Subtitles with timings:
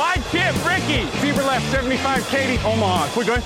[0.00, 1.04] wide chip, Ricky.
[1.20, 3.06] Fever left, 75, Katie, Omaha.
[3.12, 3.42] Quick going.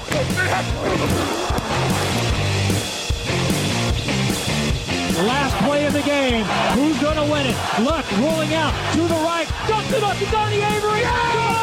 [5.27, 6.45] Last play of the game.
[6.77, 7.57] Who's going to win it?
[7.83, 9.49] Luck rolling out to the right.
[9.67, 11.03] Dumps it up to Donnie Avery.
[11.03, 11.54] Go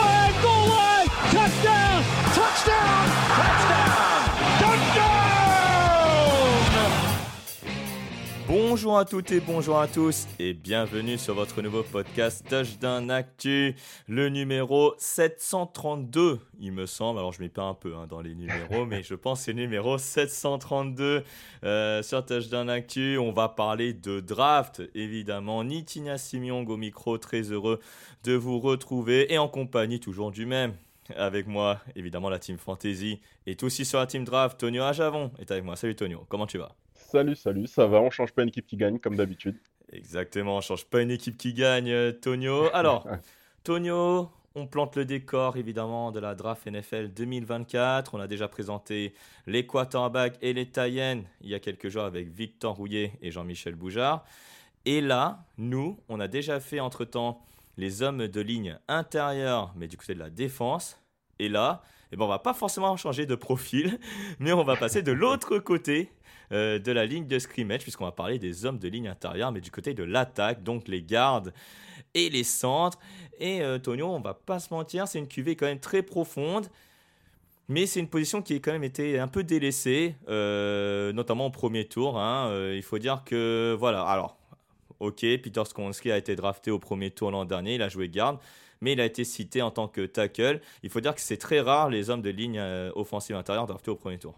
[8.91, 10.27] Bonjour à toutes et bonjour à tous.
[10.37, 13.73] Et bienvenue sur votre nouveau podcast Touchdown Actu,
[14.09, 18.35] le numéro 732 il me semble, alors je m'y perds un peu hein, dans les
[18.35, 21.23] numéros mais je pense que c'est numéro 732
[21.63, 27.43] euh, sur Touchdown Actu, on va parler de draft évidemment, Nitinia Simiong au micro, très
[27.43, 27.79] heureux
[28.25, 29.33] de vous retrouver.
[29.33, 30.73] Et en compagnie toujours du même
[31.15, 35.49] avec moi, évidemment la team Fantasy et aussi sur la team Draft, Tonio Ajavon est
[35.49, 35.77] avec moi.
[35.77, 36.75] Salut Tonio, comment tu vas?
[37.11, 39.57] Salut, salut, ça va, on change pas une équipe qui gagne comme d'habitude.
[39.91, 42.69] Exactement, on change pas une équipe qui gagne, euh, Tonio.
[42.73, 43.05] Alors,
[43.65, 48.15] Tonio, on plante le décor évidemment de la draft NFL 2024.
[48.15, 49.13] On a déjà présenté
[49.45, 53.75] les quarterbacks et les Tayennes il y a quelques jours avec Victor Rouillet et Jean-Michel
[53.75, 54.23] Boujard.
[54.85, 57.43] Et là, nous, on a déjà fait entre-temps
[57.75, 60.97] les hommes de ligne intérieure, mais du côté de la défense.
[61.39, 61.83] Et là,
[62.13, 63.99] eh ben, on va pas forcément changer de profil,
[64.39, 66.09] mais on va passer de l'autre côté
[66.51, 69.61] euh, de la ligne de scrimmage, puisqu'on va parler des hommes de ligne intérieure, mais
[69.61, 71.53] du côté de l'attaque, donc les gardes
[72.13, 72.99] et les centres.
[73.39, 76.67] Et euh, Tonio, on va pas se mentir, c'est une cuvée quand même très profonde.
[77.69, 81.51] Mais c'est une position qui a quand même été un peu délaissée, euh, notamment au
[81.51, 82.19] premier tour.
[82.19, 82.51] hein.
[82.73, 84.37] Il faut dire que, voilà, alors,
[84.99, 88.39] ok, Peter Skonski a été drafté au premier tour l'an dernier, il a joué garde,
[88.81, 90.59] mais il a été cité en tant que tackle.
[90.83, 92.59] Il faut dire que c'est très rare les hommes de ligne
[92.95, 94.37] offensive intérieure draftés au premier tour.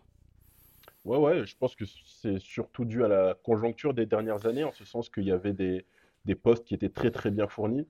[1.05, 4.71] Ouais, ouais, je pense que c'est surtout dû à la conjoncture des dernières années, en
[4.71, 5.85] ce sens qu'il y avait des,
[6.25, 7.85] des postes qui étaient très très bien fournis.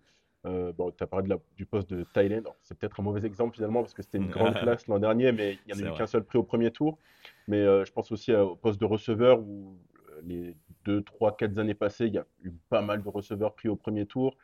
[0.45, 3.03] Euh, bon, tu as parlé de la- du poste de Thailand, Alors, c'est peut-être un
[3.03, 5.85] mauvais exemple finalement parce que c'était une grande classe l'an dernier, mais il n'y en
[5.85, 6.97] a eu qu'un seul prix au premier tour.
[7.47, 9.77] Mais euh, je pense aussi au poste de receveur où
[10.09, 13.53] euh, les deux, trois, quatre années passées, il y a eu pas mal de receveurs
[13.53, 14.35] pris au premier tour.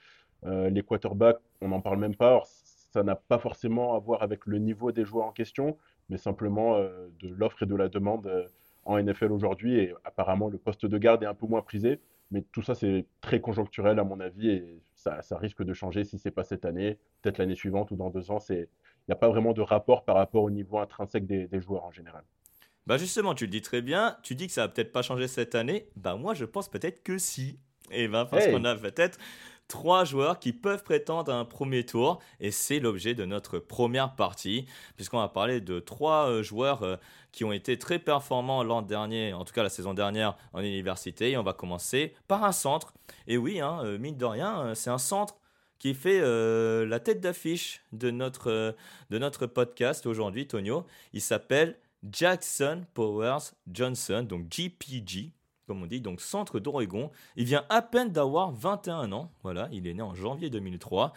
[0.46, 2.30] Euh, les quarterbacks, on n'en parle même pas.
[2.30, 5.78] Alors, ça n'a pas forcément à voir avec le niveau des joueurs en question,
[6.10, 8.48] mais simplement euh, de l'offre et de la demande euh,
[8.86, 9.78] en NFL aujourd'hui.
[9.80, 12.00] Et apparemment, le poste de garde est un peu moins prisé.
[12.32, 16.04] Mais tout ça, c'est très conjoncturel à mon avis et ça, ça risque de changer
[16.04, 18.38] si c'est pas cette année, peut-être l'année suivante ou dans deux ans.
[18.50, 18.68] Il
[19.08, 21.92] n'y a pas vraiment de rapport par rapport au niveau intrinsèque des, des joueurs en
[21.92, 22.24] général.
[22.86, 25.28] Bah justement, tu le dis très bien, tu dis que ça va peut-être pas changer
[25.28, 25.90] cette année.
[25.96, 27.60] Bah moi je pense peut-être que si.
[27.92, 28.54] Et ben parce Hey.
[28.54, 29.18] qu'on a peut-être
[29.70, 34.16] trois joueurs qui peuvent prétendre à un premier tour et c'est l'objet de notre première
[34.16, 34.66] partie
[34.98, 36.98] puisqu'on va parler de trois euh, joueurs euh,
[37.32, 41.32] qui ont été très performants l'an dernier, en tout cas la saison dernière en université
[41.32, 42.94] et on va commencer par un centre.
[43.28, 45.38] Et oui, hein, euh, mine de rien, c'est un centre
[45.78, 48.76] qui fait la tête d'affiche de notre,
[49.12, 50.86] de notre podcast aujourd'hui, Tonio.
[51.14, 51.78] Il s'appelle
[52.12, 55.32] Jackson Powers Johnson, donc GPG,
[55.70, 57.12] comme on dit, donc centre d'Oregon.
[57.36, 59.32] Il vient à peine d'avoir 21 ans.
[59.44, 61.14] Voilà, il est né en janvier 2003.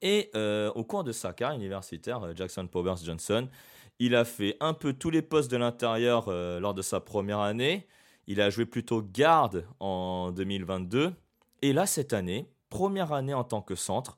[0.00, 3.50] Et euh, au cours de sa carrière universitaire, euh, Jackson Powers Johnson,
[3.98, 7.40] il a fait un peu tous les postes de l'intérieur euh, lors de sa première
[7.40, 7.86] année.
[8.26, 11.12] Il a joué plutôt garde en 2022.
[11.60, 14.16] Et là, cette année, première année en tant que centre.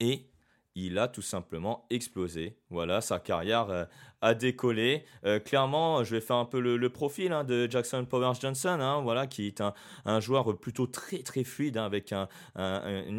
[0.00, 0.30] Et
[0.74, 2.56] il a tout simplement explosé.
[2.70, 3.88] Voilà, sa carrière
[4.30, 5.04] euh, décollé.
[5.24, 9.00] Euh, clairement, je vais faire un peu le, profil hein, de Jackson Powers Johnson, hein,
[9.02, 12.28] voilà, qui est un, joueur plutôt très très fluide, hein, avec un,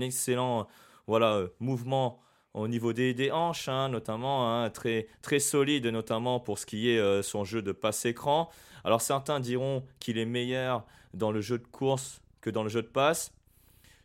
[0.02, 0.68] excellent
[1.08, 2.20] voilà, euh, mouvement
[2.54, 7.62] au niveau des, hanches, notamment, très, très solide, notamment pour ce qui est son jeu
[7.62, 8.50] de passe-écran.
[8.84, 10.84] Alors certains diront qu'il est meilleur
[11.14, 13.32] dans le jeu de course que dans le jeu de passe.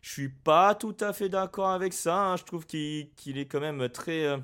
[0.03, 2.35] Je suis pas tout à fait d'accord avec ça.
[2.37, 4.37] Je trouve qu'il est quand même très, euh,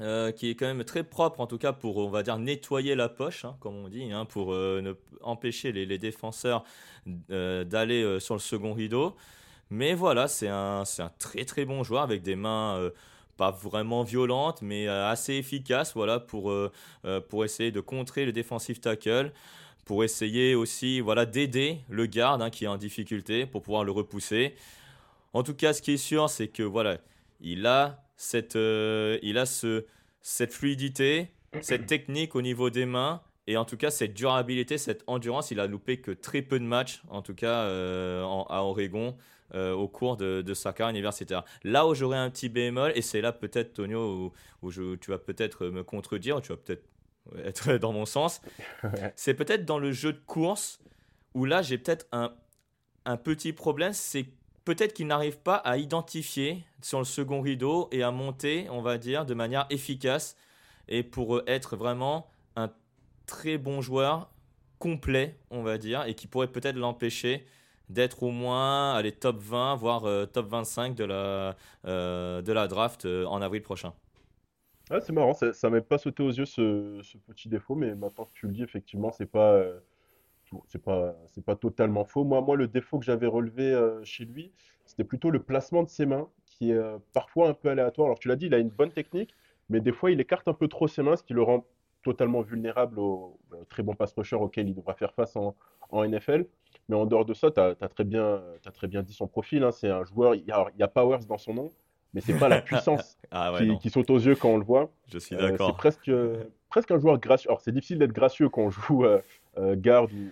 [0.00, 2.94] euh, qui est quand même très propre, en tout cas pour, on va dire, nettoyer
[2.94, 6.64] la poche, hein, comme on dit, hein, pour euh, empêcher les, défenseurs
[7.06, 9.14] d'aller sur le second rideau.
[9.70, 12.90] Mais voilà, c'est un, un très très bon joueur avec des mains
[13.36, 16.52] pas vraiment violentes, mais assez efficaces, voilà, pour,
[17.28, 19.32] pour essayer de contrer le defensive tackle
[19.84, 23.92] pour essayer aussi voilà, d'aider le garde hein, qui est en difficulté pour pouvoir le
[23.92, 24.54] repousser.
[25.32, 26.98] En tout cas, ce qui est sûr, c'est que voilà,
[27.40, 29.84] il a cette, euh, il a ce,
[30.20, 31.30] cette fluidité,
[31.60, 35.50] cette technique au niveau des mains et en tout cas cette durabilité, cette endurance.
[35.50, 39.16] Il a loupé que très peu de matchs, en tout cas euh, à Oregon.
[39.54, 41.44] Euh, au cours de, de, sa carrière universitaire.
[41.62, 44.32] Là où j'aurais un petit bémol, et c'est là peut-être, Tonio,
[44.62, 46.82] où, où tu vas peut-être me contredire, tu vas peut-être
[47.44, 48.40] être dans mon sens.
[49.16, 50.80] C'est peut-être dans le jeu de course
[51.34, 52.34] où là j'ai peut-être un,
[53.04, 54.26] un petit problème, c'est
[54.64, 58.98] peut-être qu'il n'arrive pas à identifier sur le second rideau et à monter, on va
[58.98, 60.36] dire, de manière efficace
[60.88, 62.26] et pour être vraiment
[62.56, 62.70] un
[63.26, 64.30] très bon joueur
[64.78, 67.46] complet, on va dire, et qui pourrait peut-être l'empêcher
[67.88, 71.56] d'être au moins les top 20, voire euh, top 25 de la,
[71.86, 73.92] euh, de la draft euh, en avril prochain.
[74.90, 78.26] Ah, c'est marrant, ça, ça m'est pas sauté aux yeux ce, petit défaut, mais maintenant
[78.26, 79.80] que tu le dis, effectivement, c'est pas, euh,
[80.66, 82.24] c'est pas, c'est pas totalement faux.
[82.24, 84.52] Moi, moi, le défaut que j'avais relevé euh, chez lui,
[84.86, 88.06] c'était plutôt le placement de ses mains, qui est euh, parfois un peu aléatoire.
[88.06, 89.34] Alors, tu l'as dit, il a une bonne technique,
[89.68, 91.64] mais des fois, il écarte un peu trop ses mains, ce qui le rend
[92.02, 93.38] totalement vulnérable au,
[93.70, 95.56] très bon pass rusher auquel il devra faire face en,
[95.90, 96.46] en NFL.
[96.88, 99.64] Mais en dehors de ça, tu as, très bien, as très bien dit son profil.
[99.64, 99.72] Hein.
[99.72, 101.70] C'est un joueur, il y, a, il y a Powers dans son nom,
[102.12, 104.90] mais c'est pas la puissance ah qui, saute aux yeux quand on le voit.
[105.08, 105.68] Je suis euh, d'accord.
[105.70, 106.10] c'est presque,
[106.68, 107.50] presque un joueur gracieux.
[107.50, 109.20] Alors, c'est difficile d'être gracieux quand on joue euh,
[109.58, 110.30] euh, garde ou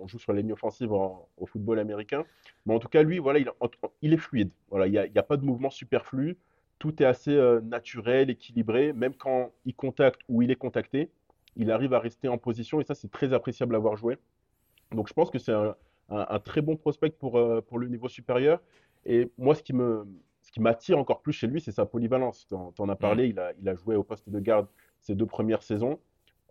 [0.00, 2.24] on joue sur la ligne offensive au football américain.
[2.66, 3.50] Mais en tout cas, lui, voilà, il,
[4.02, 4.50] il est fluide.
[4.70, 6.38] Voilà, il n'y a, a, pas de mouvement superflu.
[6.78, 8.92] Tout est assez naturel, équilibré.
[8.92, 11.10] Même quand il contacte ou il est contacté,
[11.56, 12.80] il arrive à rester en position.
[12.80, 14.18] Et ça, c'est très appréciable à voir jouer.
[14.90, 15.76] Donc, je pense que c'est un,
[16.08, 18.60] un, très bon prospect pour, pour le niveau supérieur.
[19.06, 20.06] Et moi, ce qui me,
[20.42, 22.46] ce qui m'attire encore plus chez lui, c'est sa polyvalence.
[22.48, 24.66] Tu en, as parlé, il, a, il, a, joué au poste de garde
[25.00, 25.98] ses deux premières saisons.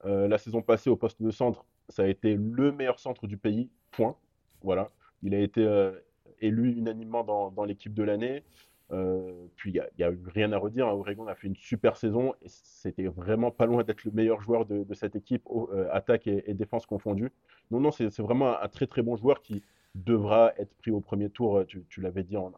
[0.06, 3.38] Euh, la saison passée, au poste de centre, ça a été le meilleur centre du
[3.38, 4.16] pays, point.
[4.63, 4.89] Voilà.
[5.24, 5.92] Il a été euh,
[6.39, 8.44] élu unanimement dans, l'équipe de l'année.
[8.92, 10.88] Euh, puis il n'y a, eu rien à redire.
[10.88, 10.94] Hein.
[10.94, 14.66] Oregon a fait une super saison et c'était vraiment pas loin d'être le meilleur joueur
[14.66, 15.48] de, cette équipe,
[15.92, 17.31] attaque et, défense confondues.
[17.69, 19.63] Non, non, c'est vraiment un, très très bon joueur qui,
[19.95, 22.51] devra être pris au premier tour, euh, tu, l'avais dit en,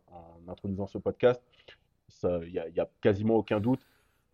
[0.48, 1.42] introduisant ce podcast,
[2.24, 3.82] il n'y a, quasiment aucun doute.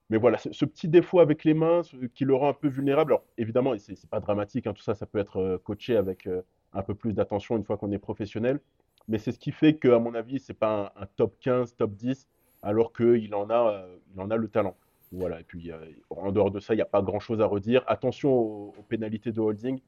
[0.10, 1.82] Mais voilà, ce, petit défaut avec les mains
[2.16, 4.96] qui le rend un peu vulnérable, alors évidemment, ce n'est pas dramatique, hein, tout ça,
[4.96, 6.42] ça peut être euh, coaché avec euh,
[6.74, 8.60] un peu plus d'attention une fois qu'on est professionnel.
[9.08, 11.94] Mais c'est ce qui fait qu'à mon avis, ce n'est pas un, top 15, top
[11.94, 12.28] 10,
[12.64, 14.76] alors qu'il en, a, il en a le talent.
[15.12, 15.72] Voilà, et puis
[16.12, 17.84] en dehors de ça, il n'y a pas grand-chose à redire.
[17.88, 19.80] Attention aux pénalités de holding.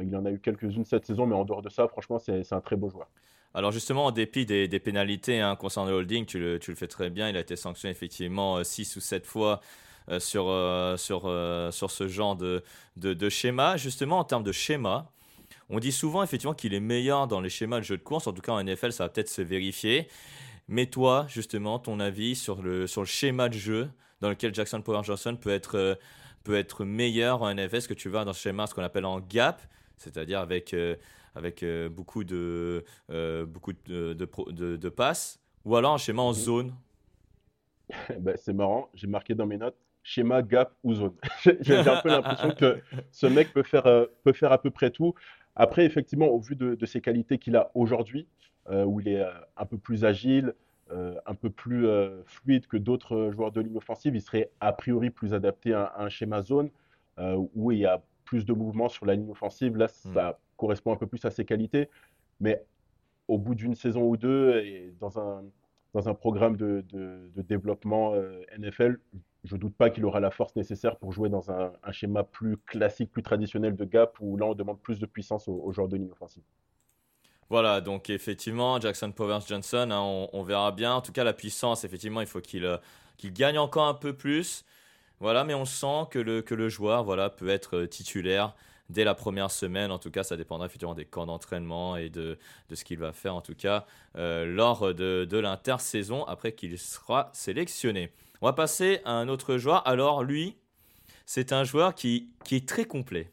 [0.00, 2.60] Il en a eu quelques-unes cette saison, mais en dehors de ça, franchement, c'est un
[2.60, 3.10] très beau joueur.
[3.52, 7.28] Alors justement, en dépit des, pénalités hein, concernant le holding, tu le, fais très bien.
[7.28, 9.60] Il a été sanctionné effectivement 6 euh, ou 7 fois
[10.08, 11.22] euh, sur, euh, sur,
[11.72, 12.62] sur ce genre de,
[12.96, 13.76] de, schéma.
[13.76, 15.10] Justement, en termes de schéma,
[15.68, 18.28] on dit souvent effectivement qu'il est meilleur dans les schémas de jeu de course.
[18.28, 20.06] En tout cas, en NFL, ça va peut-être se vérifier.
[20.68, 23.90] Mais toi, justement, ton avis sur le, sur le schéma de jeu
[24.20, 25.98] dans lequel Jackson Power Johnson peut être,
[26.44, 29.06] peut être meilleur en NFL Est-ce que tu vas dans ce schéma, ce qu'on appelle
[29.06, 29.60] en gap
[29.96, 30.74] c'est-à-dire avec,
[31.34, 36.30] avec euh, beaucoup, de, euh, beaucoup de, de, de, passes, ou alors un schéma en
[36.30, 36.34] mhm.
[36.34, 36.74] zone
[38.20, 41.14] ben, C'est marrant, j'ai marqué dans mes notes schéma, gap ou zone.
[41.60, 42.80] j'ai un peu l'impression que
[43.12, 45.14] ce mec peut faire, peut faire à peu près tout.
[45.54, 48.26] Après, effectivement, au vu de, ses qualités qu'il a aujourd'hui,
[48.70, 49.22] où il est
[49.58, 50.54] un peu plus agile,
[50.90, 51.86] un peu plus
[52.24, 56.02] fluide que d'autres joueurs de ligne offensive, il serait a priori plus adapté à, à
[56.04, 56.70] un schéma zone,
[57.54, 59.76] où il y a plus de mouvement sur la ligne offensive.
[59.76, 60.14] Là, hmm.
[60.14, 61.90] ça correspond un peu plus à ses qualités.
[62.38, 62.64] Mais
[63.26, 65.42] au bout d'une saison ou deux, et dans un,
[65.94, 69.00] dans un programme de, de, développement euh, NFL,
[69.42, 72.56] je ne doute pas qu'il aura la force nécessaire pour jouer dans un, schéma plus
[72.56, 75.96] classique, plus traditionnel de gap, où là, on demande plus de puissance aux, joueurs de
[75.96, 76.44] ligne offensive.
[77.48, 80.94] Voilà, donc effectivement, Jackson Powers Johnson, hein, on, verra bien.
[80.94, 82.76] En tout cas, la puissance, effectivement, il faut qu'il euh,
[83.16, 84.64] qu'il gagne encore un peu plus.
[85.20, 88.54] Voilà, mais on sent que le, que le joueur voilà, peut être titulaire
[88.88, 89.90] dès la première semaine.
[89.92, 93.12] En tout cas, ça dépendra effectivement des camps d'entraînement et de, de ce qu'il va
[93.12, 93.86] faire, en tout cas,
[94.16, 98.12] euh, lors de, de l'intersaison après qu'il sera sélectionné.
[98.40, 99.86] On va passer à un autre joueur.
[99.86, 100.56] Alors, lui,
[101.26, 103.30] c'est un joueur qui, qui est très complet.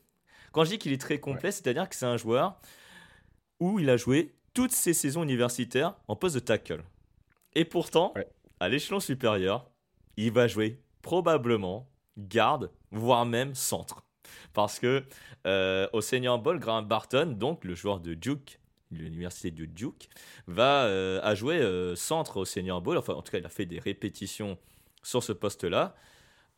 [0.51, 2.60] Quand je dis qu'il est très complet, c'est-à-dire que c'est un joueur
[3.60, 6.84] où il a joué toutes ses saisons universitaires en poste de tackle.
[7.53, 8.13] Et pourtant,
[8.60, 9.70] à l'échelon supérieur,
[10.17, 11.87] il va jouer probablement
[12.17, 14.03] garde, voire même centre.
[14.51, 15.05] Parce que
[15.45, 18.59] euh, au Senior Bowl, Graham Barton, donc le joueur de Duke,
[18.91, 20.09] l'université de Duke,
[20.47, 22.97] va euh, joué euh, centre au Senior Bowl.
[22.97, 24.57] Enfin, en tout cas, il a fait des répétitions
[25.01, 25.95] sur ce poste-là.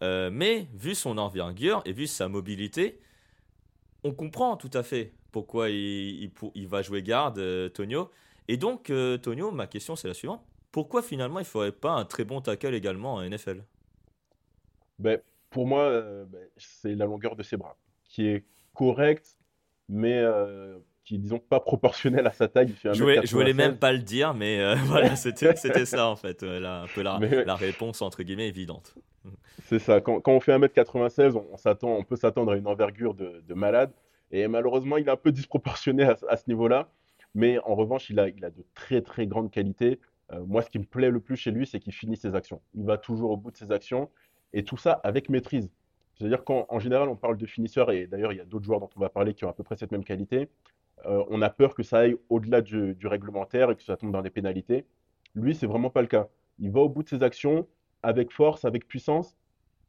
[0.01, 2.99] mais vu son envergure et vu sa mobilité,
[4.03, 6.31] on comprend tout à fait pourquoi il,
[6.67, 8.09] va jouer garde, Tonio.
[8.47, 8.91] Et donc,
[9.21, 10.43] Tonio, ma question c'est la suivante.
[10.71, 13.63] Pourquoi finalement il ne faudrait pas un très bon tackle également en NFL
[14.99, 15.89] ben, Pour moi,
[16.27, 17.77] ben, c'est la longueur de ses bras
[18.09, 19.37] qui est correct,
[19.87, 22.73] mais euh, qui est, disons, pas proportionnel à sa taille.
[22.83, 26.81] je, voulais, voulais même pas le dire, mais euh, voilà, c'était ça en fait, là,
[26.81, 28.95] un peu la, la, réponse entre guillemets évidente.
[29.65, 33.13] C'est ça, quand, quand, on fait 1m96, on, s'attend, on peut s'attendre à une envergure
[33.13, 33.91] de, de, malade,
[34.31, 36.89] et malheureusement, il est un peu disproportionné à, ce niveau-là,
[37.35, 39.99] mais en revanche, il a, il a de très très grandes qualités.
[40.31, 42.61] Euh, moi, ce qui me plaît le plus chez lui, c'est qu'il finit ses actions.
[42.75, 44.09] Il va toujours au bout de ses actions,
[44.53, 45.71] et tout ça avec maîtrise.
[46.15, 48.89] C'est-à-dire qu'en général, on parle de finisseurs, et d'ailleurs, il y a d'autres joueurs dont
[48.95, 50.49] on va parler qui ont à peu près cette même qualité.
[51.05, 54.21] Euh, on a peur que ça aille au-delà du, réglementaire et que ça tombe dans
[54.21, 54.85] des pénalités.
[55.33, 56.27] Lui, c'est vraiment pas le cas.
[56.59, 57.67] Il va au bout de ses actions
[58.03, 59.37] avec force, avec puissance,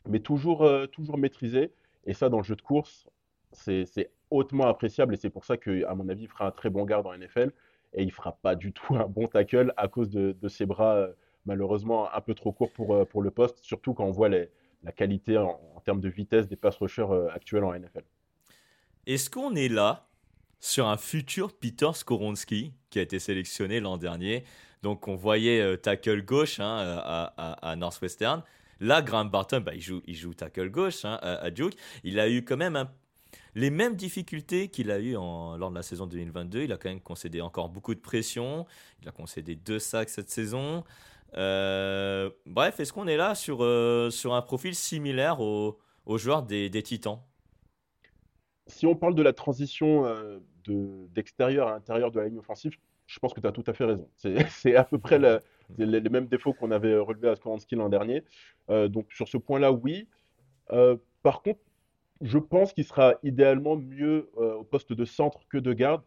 [0.07, 1.73] mais toujours, euh, toujours maîtrisé.
[2.07, 3.09] Et ça, dans le jeu de course,
[3.53, 6.85] c'est hautement appréciable et c'est pour ça qu'à mon avis, il fera un très bon
[6.85, 7.51] garde en NFL
[7.95, 11.13] et il fera pas du tout un bon tackle à cause de, ses bras euh,
[11.47, 15.39] malheureusement un peu trop courts pour, pour le poste, surtout quand on voit la qualité
[15.39, 18.05] en, termes de vitesse des pass rushers euh, actuels en NFL.
[19.07, 20.09] Est-ce qu'on est là
[20.59, 24.45] sur un futur Peter Skoronski qui a été sélectionné l'an dernier?
[24.83, 28.43] Donc on voyait euh, tackle gauche hein, euh, à, Northwestern.
[28.79, 31.75] Là, Graham Barton, bah, il, joue, il joue tackle gauche hein, à, Duke.
[32.03, 32.89] Il a eu quand même
[33.55, 36.63] les mêmes difficultés qu'il a eu lors de la saison 2022.
[36.63, 38.67] Il a quand même concédé encore beaucoup de pression.
[39.03, 40.85] Il a concédé deux sacs cette saison.
[41.37, 45.79] Euh, bref, est-ce qu'on est là sur, euh, sur un profil similaire aux,
[46.17, 47.19] joueurs des, Titans?
[48.67, 52.73] Si on parle de la transition euh, d'extérieur à intérieur de la ligne offensive,
[53.07, 54.09] je pense que tu as tout à fait raison.
[54.17, 54.37] C'est
[54.77, 55.19] à peu près
[55.79, 58.23] les, mêmes défauts qu'on avait relevés à Skoransky l'an dernier.
[58.69, 60.09] donc sur ce point-là, oui.
[61.23, 61.61] par contre,
[62.21, 66.03] je pense qu'il sera idéalement mieux au poste de centre que de garde.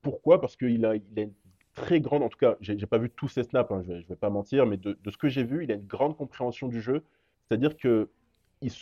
[0.00, 0.40] Pourquoi?
[0.40, 1.34] Parce qu'il il a une
[1.76, 4.16] très grande, en tout cas, j'ai pas vu tous ses snaps, hein, je, ne vais,
[4.16, 7.04] pas mentir, mais de, ce que j'ai vu, il a une grande compréhension du jeu.
[7.46, 8.08] C'est-à-dire que
[8.62, 8.72] il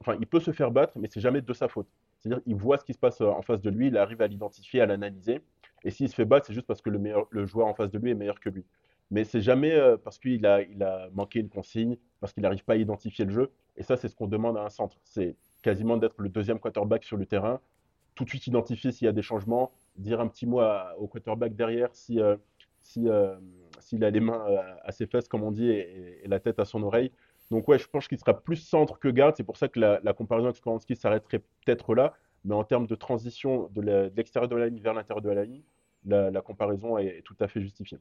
[0.00, 1.88] enfin, il peut se faire battre, mais c'est jamais de sa faute.
[2.20, 4.28] C'est-à-dire qu'il voit ce qui se passe euh, en face de lui, il arrive à
[4.28, 5.40] l'identifier, à l'analyser.
[5.84, 7.90] Et s'il se fait battre, c'est juste parce que le, meilleur, le joueur en face
[7.90, 8.64] de lui est meilleur que lui.
[9.10, 12.64] Mais c'est jamais euh, parce qu'il a, il a manqué une consigne, parce qu'il n'arrive
[12.64, 13.50] pas à identifier le jeu.
[13.76, 15.00] Et ça, c'est ce qu'on demande à un centre.
[15.02, 17.60] C'est quasiment d'être le deuxième quarterback sur le terrain,
[18.14, 20.62] tout de suite identifier s'il y a des changements, dire un petit mot
[20.98, 22.36] au quarterback derrière si, euh,
[22.80, 23.34] si, euh,
[23.78, 26.64] s'il a les mains euh, à ses fesses, comme on dit, et, la tête à
[26.64, 27.10] son oreille.
[27.50, 29.34] Donc ouais, je pense qu'il sera plus centre que garde.
[29.36, 32.14] C'est pour ça que la, comparaison avec Skoransky s'arrêterait peut-être là.
[32.44, 35.62] Mais en termes de transition de l'extérieur de, la ligne vers l'intérieur de la ligne,
[36.06, 37.98] la, comparaison est, tout à fait justifiée.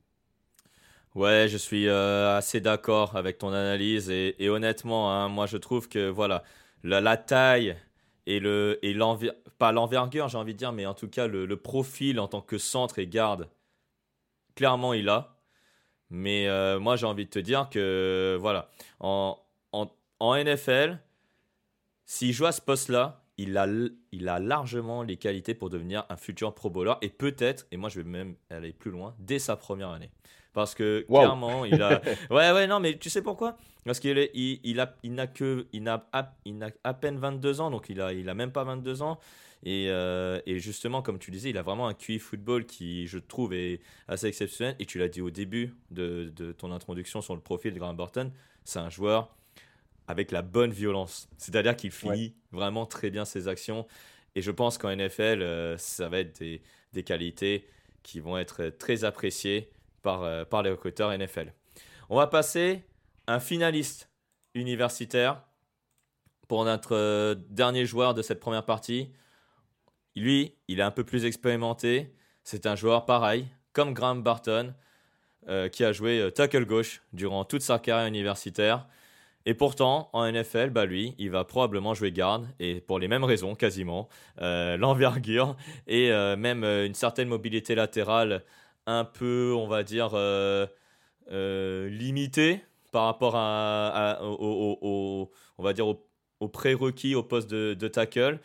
[1.14, 6.10] Ouais, je suis assez d'accord avec ton analyse et, honnêtement, hein, moi je trouve que
[6.10, 6.44] voilà,
[6.84, 7.76] la taille
[8.26, 8.98] et le et
[9.58, 12.58] pas l'envergure j'ai envie de dire mais en tout cas le, profil en tant que
[12.58, 13.50] centre et garde
[14.56, 15.38] clairement il a.
[16.10, 18.70] Mais euh, moi j'ai envie de te dire que voilà.
[19.00, 19.40] En,
[19.72, 21.00] en, en NFL
[22.06, 23.68] s'il joue à ce poste là il a,
[24.12, 27.90] il a largement les qualités pour devenir un futur pro bowler et peut-être et moi
[27.90, 30.12] je vais même aller plus loin dès sa première année
[30.54, 32.02] parce que clairement, il a.
[32.30, 33.58] Ouais, ouais, non, mais tu sais pourquoi?
[33.86, 36.08] Parce qu'il il, il, a, il n'a que, il n'a,
[36.46, 39.20] il n'a à peine 22 ans, donc il a, il a même pas 22 ans.
[39.64, 43.20] Et, euh, et, justement, comme tu disais, il a vraiment un QI football qui, je
[43.20, 44.76] trouve, est assez exceptionnel.
[44.80, 47.96] Et tu l'as dit au début de, de, ton introduction sur le profil de Graham
[47.96, 48.32] Burton,
[48.64, 49.36] c'est un joueur
[50.08, 51.30] avec la bonne violence.
[51.38, 53.86] C'est-à-dire qu'il finit vraiment très bien ses actions.
[54.36, 56.62] Et je pense qu'en NFL, euh, ça va être des,
[56.94, 57.68] des qualités
[58.02, 59.70] qui vont être très appréciées
[60.02, 61.54] par, euh, par les recruteurs NFL.
[62.10, 62.84] On va passer
[63.28, 64.10] un finaliste
[64.54, 65.44] universitaire
[66.48, 69.12] pour notre euh, dernier joueur de cette première partie.
[70.16, 72.14] Lui, il est un peu plus expérimenté.
[72.44, 74.74] C'est un joueur pareil, comme Graham Barton,
[75.48, 78.88] euh, qui a joué tackle gauche durant toute sa carrière universitaire.
[79.46, 83.24] Et pourtant, en NFL, bah lui, il va probablement jouer garde, et pour les mêmes
[83.24, 85.56] raisons quasiment, l'envergure
[85.88, 88.44] et même une certaine mobilité latérale
[88.86, 90.12] un peu, on va dire,
[91.30, 92.62] limitée
[92.92, 98.40] par rapport à, au, on va dire au, prérequis au poste de, tackle.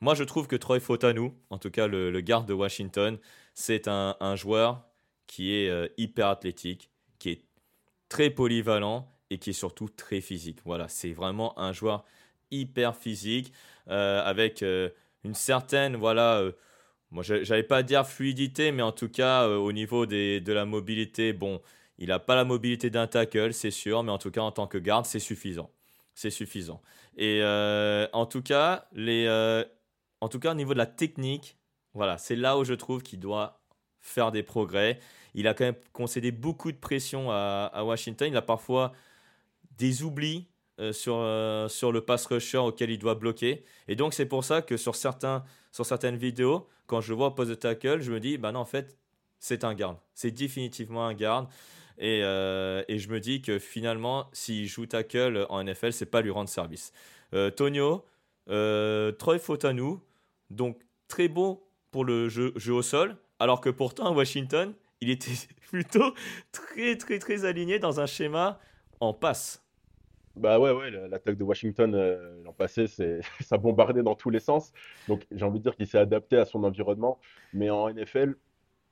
[0.00, 3.18] Moi, je trouve que Troy Fotanou, en tout cas le, garde de Washington,
[3.54, 4.84] c'est un, joueur
[5.26, 7.44] qui est hyper athlétique, qui est
[8.08, 10.58] très polyvalent et qui est surtout très physique.
[10.64, 12.04] Voilà, c'est vraiment un joueur
[12.50, 13.52] hyper physique
[13.88, 14.90] euh, avec euh,
[15.24, 16.52] une certaine, voilà, euh,
[17.10, 21.32] moi j'allais pas dire fluidité, mais en tout cas au niveau des, de la mobilité,
[21.32, 21.60] bon,
[21.98, 24.66] il n'a pas la mobilité d'un tackle, c'est sûr, mais en tout cas en tant
[24.66, 25.70] que garde, c'est suffisant.
[26.14, 26.82] C'est suffisant.
[27.16, 27.42] Et
[28.12, 29.28] en tout cas, les,
[30.20, 31.56] en tout cas au niveau de la technique,
[31.94, 33.60] voilà, c'est là où je trouve qu'il doit
[34.00, 35.00] faire des progrès.
[35.34, 38.28] Il a quand même concédé beaucoup de pression à, à Washington.
[38.30, 38.92] Il a parfois
[39.76, 40.48] des oublis
[40.80, 43.64] euh, sur, euh, sur le pass rusher auquel il doit bloquer.
[43.88, 47.50] Et donc, c'est pour ça que sur, certains, sur certaines vidéos, quand je vois post
[47.50, 48.96] de tackle, je me dis, bah non, en fait,
[49.40, 49.96] c'est un garde.
[50.14, 51.48] C'est définitivement un garde.
[51.98, 56.20] Et, euh, et, je me dis que finalement, s'il joue tackle en NFL, c'est pas
[56.20, 56.92] lui rendre service.
[57.56, 58.04] Tonio,
[58.46, 60.00] Troy Fotanou,
[60.48, 65.32] donc très bon pour le jeu, jeu au sol, alors que pourtant, Washington, il était
[65.68, 66.14] plutôt
[66.52, 68.60] très, très, très aligné dans un schéma
[69.00, 69.67] en passe.
[70.38, 74.38] Bah ouais, ouais, l'attaque de Washington euh, l'an passé, c'est, ça bombardait dans tous les
[74.38, 74.72] sens.
[75.08, 77.18] Donc j'ai envie de dire qu'il s'est adapté à son environnement.
[77.52, 78.36] Mais en NFL,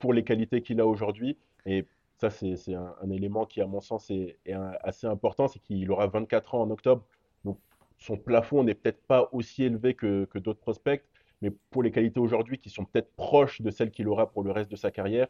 [0.00, 1.86] pour les qualités qu'il a aujourd'hui, et
[2.16, 4.38] ça c'est, un, élément qui à mon sens est,
[4.82, 7.04] assez important, c'est qu'il aura 24 ans en octobre.
[7.44, 7.58] Donc
[7.98, 11.04] son plafond n'est peut-être pas aussi élevé que, d'autres prospects,
[11.42, 14.50] mais pour les qualités aujourd'hui qui sont peut-être proches de celles qu'il aura pour le
[14.50, 15.28] reste de sa carrière,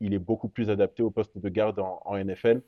[0.00, 2.62] il est beaucoup plus adapté au poste de garde en NFL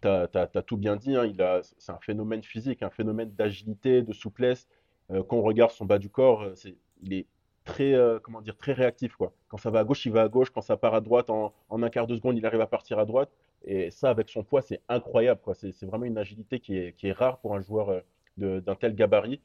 [0.00, 1.30] tu as, tout bien dit, hein,
[1.78, 4.66] c'est un phénomène physique, un phénomène d'agilité, de souplesse.
[5.10, 6.54] Euh, quand on regarde son bas du corps, euh,
[7.02, 7.26] il est
[7.64, 9.16] très, euh, comment dire, très réactif.
[9.48, 10.50] Quand ça va à gauche, il va à gauche.
[10.50, 13.04] Quand ça part à droite, en, un quart de seconde, il arrive à partir à
[13.04, 13.30] droite.
[13.64, 15.40] Et ça, avec son poids, c'est incroyable.
[15.54, 18.02] C'est, vraiment une agilité qui est, rare pour un joueur
[18.36, 19.40] d'un tel gabarit.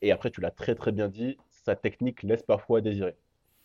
[0.00, 3.16] Et après, tu l'as très très bien dit, sa technique laisse parfois à désirer.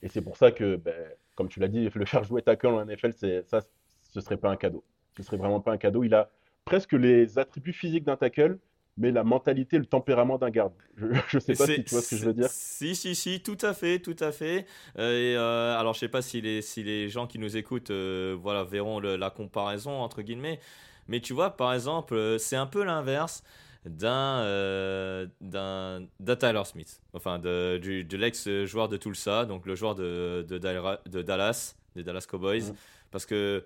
[0.02, 0.96] Et c'est pour ça que, ben,
[1.36, 3.14] comme tu l'as dit, le faire jouer tackle en NFL,
[3.46, 3.62] ça,
[4.02, 4.84] ce serait pas un cadeau.
[5.18, 6.04] Ce serait vraiment pas un cadeau.
[6.04, 6.30] Il a
[6.66, 8.58] presque les attributs physiques d'un tackle,
[8.98, 10.74] mais la mentalité, le tempérament d'un garde.
[10.98, 12.48] Je ne sais pas si tu vois ce que je veux dire.
[12.50, 14.66] Si, si, si, tout à fait, tout à fait.
[14.98, 17.92] Euh, et, euh, alors, je sais pas si les, si les gens qui nous écoutent
[17.92, 20.60] euh, voilà, verront la comparaison, entre guillemets.
[21.08, 23.44] Mais tu vois, par exemple, c'est un peu l'inverse
[23.86, 30.46] d'un d'un Tyler Smith, enfin de, du, de l'ex-joueur de Tulsa, donc le joueur de,
[30.48, 32.72] de, Dallas, des Dallas Cowboys.
[32.72, 32.76] Mm.
[33.12, 33.66] Parce que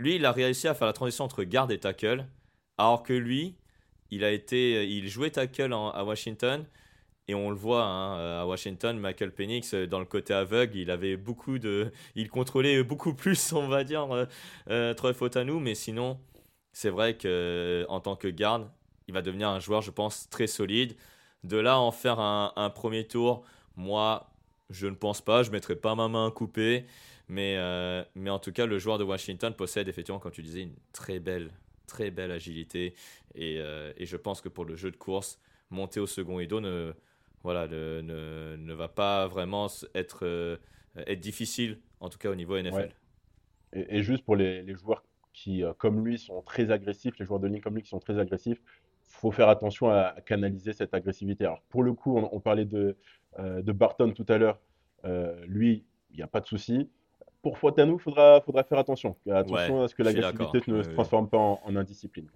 [0.00, 2.26] lui, il a réussi à faire la transition entre garde et tackle,
[2.78, 3.54] alors que lui,
[4.10, 6.64] il a été, il jouait tackle à Washington.
[7.28, 10.90] Et on le voit hein, à Washington, Michael Penix, euh, dans le côté aveugle, il
[10.90, 14.26] avait beaucoup de, il contrôlait beaucoup plus, on va dire, euh,
[14.68, 15.60] euh Troy Fotanou.
[15.60, 16.18] Mais sinon,
[16.72, 18.68] c'est vrai que euh, en tant que garde,
[19.06, 20.96] il va devenir un joueur, je pense, très solide.
[21.44, 23.44] De là en faire un, un premier tour,
[23.76, 24.30] moi,
[24.70, 25.42] je ne pense pas.
[25.42, 26.86] Je mettrai pas ma main coupée.
[27.30, 30.62] Mais, euh, mais en tout cas, le joueur de Washington possède effectivement, comme tu disais,
[30.62, 31.52] une très belle,
[31.86, 32.92] très belle agilité.
[33.36, 35.40] Et, euh, et je pense que pour le jeu de course,
[35.70, 36.92] monter au second ido ne,
[37.44, 40.56] voilà, ne, ne, va pas vraiment être, euh,
[40.96, 42.96] être difficile, en tout cas au niveau NFL.
[43.74, 47.46] Et, juste pour les, les, joueurs qui, comme lui, sont très agressifs, les joueurs de
[47.46, 48.60] ligne comme lui qui sont très agressifs,
[49.06, 51.44] faut faire attention à, canaliser cette agressivité.
[51.44, 52.96] Alors pour le coup, on, parlait de,
[53.38, 54.58] de Barton tout à l'heure.
[55.46, 56.90] lui, il n'y a pas de souci
[57.42, 59.16] pour Fotanou, il faudra, faudra faire attention.
[59.30, 62.28] Attention à ce que l'agressivité ne se transforme pas en, indiscipline.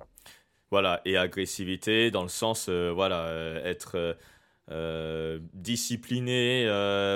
[0.70, 4.16] Voilà, et agressivité dans le sens, euh, voilà, euh, être
[4.70, 6.64] euh, discipliné,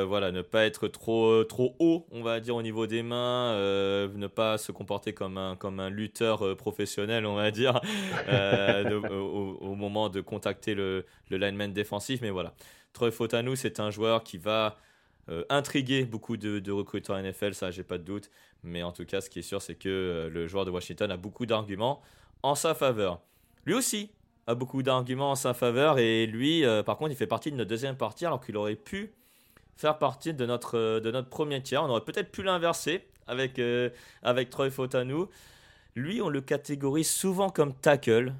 [0.06, 4.26] voilà, ne pas être trop, trop haut, on va dire, au niveau des mains, ne
[4.26, 7.80] pas se comporter comme un, comme un lutteur professionnel, on va dire,
[9.10, 12.20] au, moment de contacter le, le lineman défensif.
[12.20, 12.52] Mais voilà,
[12.92, 14.76] Troy Fotanou, c'est un joueur qui va
[15.30, 18.30] euh, intriguer beaucoup de, recruteurs NFL, ça j'ai pas de doute.
[18.62, 21.10] Mais en tout cas, ce qui est sûr, c'est que euh, le joueur de Washington
[21.10, 22.00] a beaucoup d'arguments
[22.42, 23.20] en sa faveur.
[23.66, 24.10] Lui aussi
[24.46, 27.56] a beaucoup d'arguments en sa faveur et lui, euh, par contre, il fait partie de
[27.56, 29.12] notre deuxième partie alors qu'il aurait pu
[29.76, 31.82] faire partie de notre, de notre premier tiers.
[31.82, 33.60] On aurait peut-être pu l'inverser avec,
[34.22, 35.28] avec Troy Fotanou.
[35.94, 38.32] Lui, on le catégorise souvent comme tackle,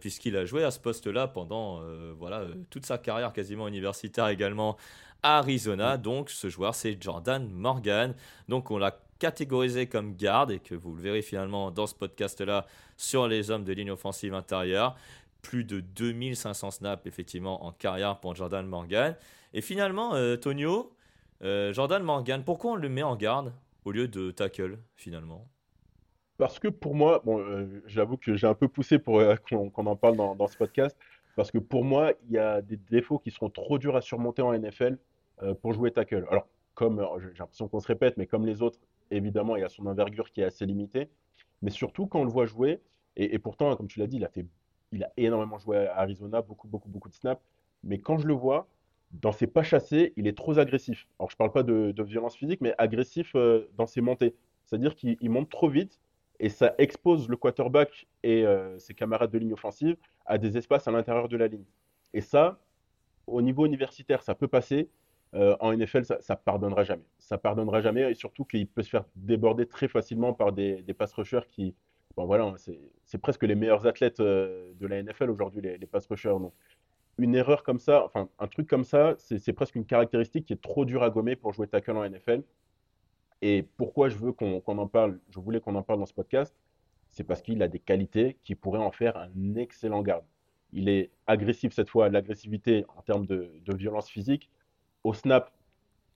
[0.00, 1.82] puisqu'il a joué à ce poste-là pendant
[2.16, 4.78] voilà, toute sa carrière quasiment universitaire également
[5.22, 5.96] Arizona.
[5.96, 8.14] Donc ce joueur, c'est Jordan Morgan.
[8.48, 12.66] Donc on l'a catégorisé comme garde et que vous le verrez finalement dans ce podcast-là
[12.96, 14.96] sur les hommes de ligne offensive intérieure.
[15.42, 19.16] Plus de 2500 snaps effectivement en carrière pour Jordan Morgan.
[19.54, 20.92] Et finalement, euh, Tonio,
[21.42, 23.52] euh, Jordan Morgan, pourquoi on le met en garde
[23.84, 25.46] au lieu de tackle finalement?
[26.36, 29.22] Parce que pour moi, bon, euh, j'avoue que j'ai un peu poussé pour
[29.74, 30.96] qu'on en parle dans, dans, ce podcast,
[31.36, 34.42] parce que pour moi, il y a des défauts qui seront trop durs à surmonter
[34.42, 34.98] en NFL
[35.60, 36.26] pour jouer tackle.
[36.30, 38.78] Alors, comme j'ai l'impression qu'on se répète, mais comme les autres,
[39.10, 41.08] évidemment, il a son envergure qui est assez limitée.
[41.60, 42.80] Mais surtout, quand on le voit jouer,
[43.16, 44.22] et, pourtant, comme tu l'as dit,
[44.92, 47.42] il a, énormément joué à Arizona, beaucoup, beaucoup, beaucoup de snaps.
[47.84, 48.68] Mais quand je le vois,
[49.12, 51.06] dans ses pas chassés, il est trop agressif.
[51.18, 54.34] Alors, je ne parle pas de, violence physique, mais agressif euh, dans ses montées.
[54.64, 56.00] C'est-à-dire qu'il monte trop vite
[56.40, 60.88] et ça expose le quarterback et euh, ses camarades de ligne offensive à des espaces
[60.88, 61.64] à l'intérieur de la ligne.
[62.14, 62.58] Et ça,
[63.26, 64.88] au niveau universitaire, ça peut passer.
[65.34, 67.04] Euh, en NFL, ça, ne pardonnera jamais.
[67.18, 71.12] Ça pardonnera jamais et surtout qu'il peut se faire déborder très facilement par des, pass
[71.14, 71.74] rushers qui,
[72.16, 72.54] bon voilà,
[73.04, 76.38] c'est presque les meilleurs athlètes de la NFL aujourd'hui, les, les, pass rushers.
[76.38, 76.52] Donc,
[77.18, 80.62] une erreur comme ça, enfin un truc comme ça, c'est presque une caractéristique qui est
[80.62, 82.42] trop dure à gommer pour jouer tackle en NFL.
[83.42, 86.54] Et pourquoi je veux qu'on en parle, je voulais qu'on en parle dans ce podcast,
[87.10, 90.24] c'est parce qu'il a des qualités qui pourraient en faire un excellent garde.
[90.72, 94.48] Il est agressif cette fois, l'agressivité en termes de, violence physique.
[95.04, 95.52] Au snap,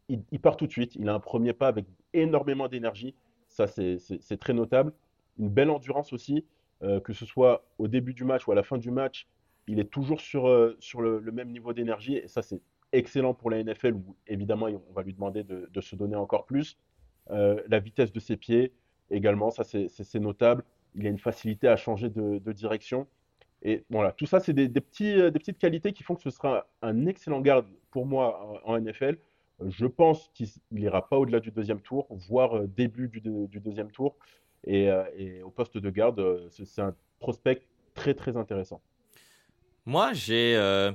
[0.08, 0.94] il, part tout de suite.
[0.96, 3.14] Il a un premier pas avec énormément d'énergie.
[3.48, 4.92] Ça, c'est très notable.
[5.38, 6.44] Une belle endurance aussi,
[6.82, 9.26] euh, que ce soit au début du match ou à la fin du match
[9.68, 12.16] il est toujours sur, euh, le, même niveau d'énergie.
[12.16, 12.60] Et ça, c'est
[12.92, 16.78] excellent pour la NFL où, évidemment, on va lui demander de, se donner encore plus.
[17.30, 18.72] Euh, la vitesse de ses pieds,
[19.10, 20.64] également, ça, c'est notable.
[20.94, 23.06] Il a une facilité à changer de, direction.
[23.66, 26.30] Et voilà, tout ça, c'est des, petits, euh, des petites qualités qui font que ce
[26.30, 29.18] sera un excellent garde pour moi en, NFL.
[29.68, 33.20] Je pense qu'il n'ira pas au-delà du deuxième tour, voire début du,
[33.60, 34.16] deuxième tour.
[34.66, 34.90] et,
[35.42, 37.62] au poste de garde, c'est un prospect
[37.94, 38.80] très très intéressant.
[39.86, 40.90] Moi, j'ai, euh,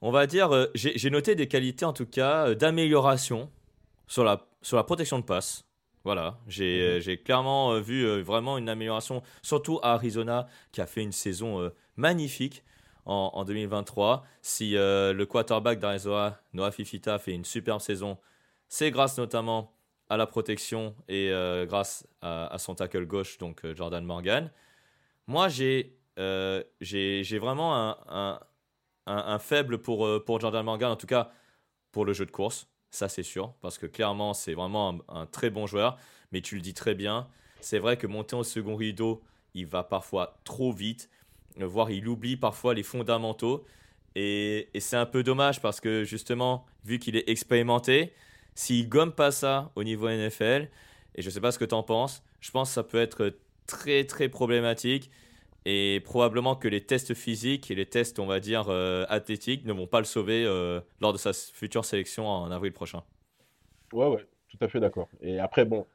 [0.00, 3.48] on va dire, euh, j'ai noté des qualités en tout cas euh, d'amélioration
[4.08, 5.64] sur la, sur la protection de passe.
[6.04, 7.16] Voilà, j'ai mhm.
[7.18, 12.64] clairement vu vraiment une amélioration, surtout à Arizona, qui a fait une saison magnifique
[13.06, 14.24] en, en, 2023.
[14.40, 18.18] Si le quarterback d'Arizona, Noah Fifita, fait une superbe saison,
[18.68, 19.72] c'est grâce notamment
[20.08, 21.30] à la protection et
[21.68, 24.50] grâce à, à, son tackle gauche, donc Jordan Morgan.
[25.28, 26.62] Moi, j'ai euh,
[27.40, 28.40] vraiment un,
[29.06, 31.30] un, faible pour, euh, pour Jordan Morgan, en tout cas
[31.90, 35.50] pour le jeu de course, ça c'est sûr, parce que clairement c'est vraiment un, très
[35.50, 35.98] bon joueur,
[36.30, 37.26] mais tu le dis très bien,
[37.60, 39.22] c'est vrai que monter au second rideau,
[39.54, 41.10] il va parfois trop vite,
[41.60, 43.64] euh, voire il oublie parfois les fondamentaux,
[44.14, 48.12] et, c'est un peu dommage parce que justement, vu qu'il est expérimenté,
[48.54, 50.68] s'il gomme pas ça au niveau NFL,
[51.14, 53.34] et je sais pas ce que tu en penses, je pense que ça peut être
[53.66, 55.10] très très problématique
[55.64, 59.72] et probablement que les tests physiques et les tests, on va dire, euh, athlétiques ne
[59.72, 63.02] vont pas le sauver euh, lors de sa future sélection en avril prochain.
[63.92, 65.08] Ouais, ouais, tout à fait d'accord.
[65.20, 65.86] Et après, bon,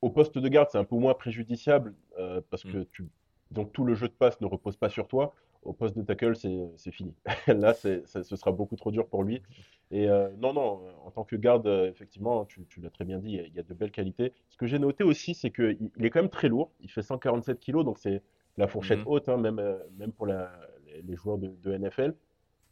[0.00, 2.86] au poste de garde, c'est un peu moins préjudiciable euh, parce que mm.
[2.92, 3.08] tu...
[3.50, 5.34] donc tout le jeu de passe ne repose pas sur toi.
[5.64, 7.12] Au poste de tackle, c'est fini.
[7.46, 9.42] Là, ce sera beaucoup trop dur pour lui.
[9.90, 10.06] Et
[10.38, 13.58] non, non, en tant que garde, effectivement, tu, tu l'as très bien dit, il y
[13.58, 14.32] a de belles qualités.
[14.50, 16.70] Ce que j'ai noté aussi, c'est qu'il est quand même très lourd.
[16.80, 18.22] Il fait 147 kg, donc c'est
[18.58, 19.06] la fourchette mhm.
[19.06, 22.14] haute, hein, même, euh, même pour les joueurs de, NFL.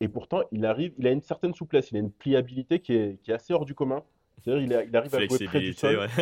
[0.01, 3.22] Et pourtant, il arrive, il a une certaine souplesse, il a une pliabilité qui est,
[3.22, 4.03] qui est assez hors du commun.
[4.38, 6.07] C'est-à-dire, il, arrive à jouer près du sol.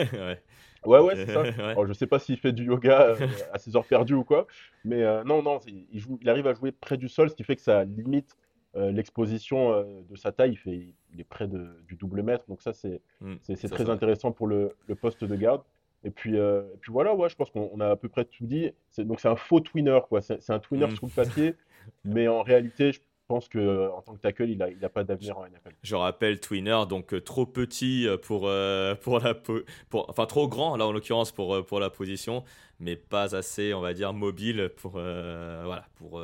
[0.86, 1.44] Ouais, ouais, ouais, c'est ça.
[1.50, 4.46] je ne sais pas s'il fait du yoga euh, à ses heures perdues ou quoi,
[4.84, 7.42] mais euh, non, non, il, joue, il arrive à jouer près du sol, ce qui
[7.42, 8.36] fait que ça limite
[8.74, 10.50] l'exposition de sa taille.
[10.50, 13.36] Il, fait, il est près de, du double mètre, donc ça, c'est mm,
[13.70, 15.62] très intéressant pour le, le, poste de garde.
[16.04, 18.70] Et puis, euh, puis voilà, ouais, je pense qu'on a à peu près tout dit.
[18.98, 20.20] Donc c'est un faux twinner, quoi.
[20.20, 20.96] C'est un twinner mm.
[20.96, 21.54] sur le papier,
[22.04, 25.02] mais en réalité, je pense que en tant que tackle, il n'a il a pas
[25.02, 25.72] d'avenir en NFL.
[25.82, 28.40] Je rappelle twinner, donc euh, trop petit euh, pour,
[29.00, 32.44] pour la pour, enfin trop grand là en l'occurrence pour, pour la position,
[32.80, 36.22] mais pas assez, on va dire, mobile pour voilà pour,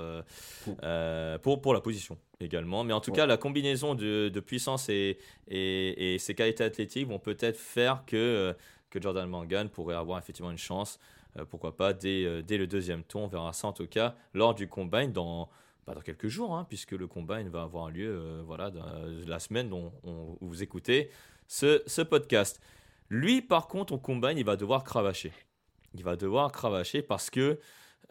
[1.43, 2.85] pour, pour la position également.
[2.85, 5.17] Mais en tout cas, la combinaison de, de puissance et,
[5.49, 8.55] et, et, ses qualités athlétiques vont peut-être faire que
[8.91, 10.99] que Jordan Morgan pourrait avoir effectivement une chance,
[11.39, 13.23] euh, pourquoi pas, dès, euh, dès, le deuxième tour.
[13.23, 15.49] On verra ça en tout cas lors du combine dans,
[15.87, 18.71] bah, dans quelques jours, hein, puisque le combine va avoir lieu euh, voilà,
[19.27, 21.11] la semaine dont on, vous écoutez
[21.47, 22.61] ce, ce, podcast.
[23.09, 25.33] Lui, par contre, au combine, il va devoir cravacher.
[25.95, 27.59] Il va devoir cravacher parce que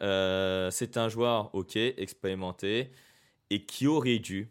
[0.00, 2.90] c'est un joueur, ok, expérimenté,
[3.50, 4.50] et qui aurait dû,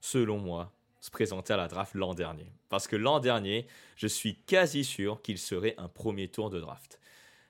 [0.00, 0.70] selon moi,
[1.02, 2.46] se présenter à la draft l'an dernier.
[2.68, 7.00] Parce que l'an dernier, je suis quasi sûr qu'il serait un premier tour de draft.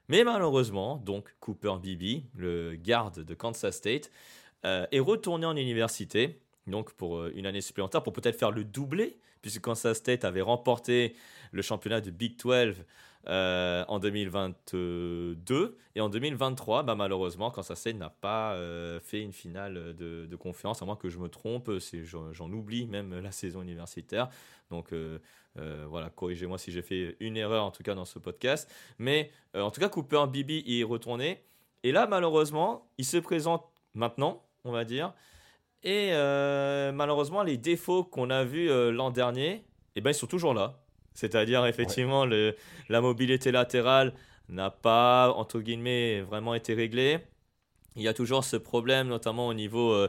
[0.08, 4.10] Mais malheureusement, donc Cooper Bibi, le garde de Kansas State,
[4.64, 8.64] euh, est retourné en université, donc pour euh, une année supplémentaire, pour peut-être faire le
[8.64, 11.14] doublé, puisque Kansas State avait remporté
[11.50, 12.76] le championnat de Big 12
[13.28, 15.76] euh, en 2022.
[15.94, 18.56] Et en 2023, bah, malheureusement, Kansas State n'a pas
[19.02, 21.70] fait une finale de, de, confiance, à moins que je me trompe,
[22.04, 24.28] j'en oublie même la saison universitaire.
[24.70, 24.94] Donc
[25.54, 28.70] voilà, corrigez-moi si j'ai fait une erreur en tout cas dans ce podcast.
[28.98, 31.42] Mais en tout cas, Cooper Bibi y est retourné.
[31.82, 35.12] Et là, malheureusement, il se présente maintenant on va dire.
[35.84, 39.64] Et euh, malheureusement, les défauts qu'on a vus euh, l'an dernier,
[39.96, 40.80] eh ben, ils sont toujours là.
[41.14, 42.54] C'est-à-dire, effectivement, le,
[42.88, 44.14] la mobilité latérale
[44.48, 47.18] n'a pas, entre guillemets, vraiment été réglée.
[47.96, 50.08] Il y a toujours ce problème, notamment au niveau euh,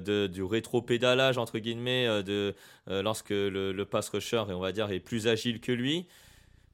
[0.00, 2.54] de, du rétro-pédalage, entre guillemets, de,
[2.86, 6.06] lorsque le, le pass rusher, on va dire, est plus agile que lui.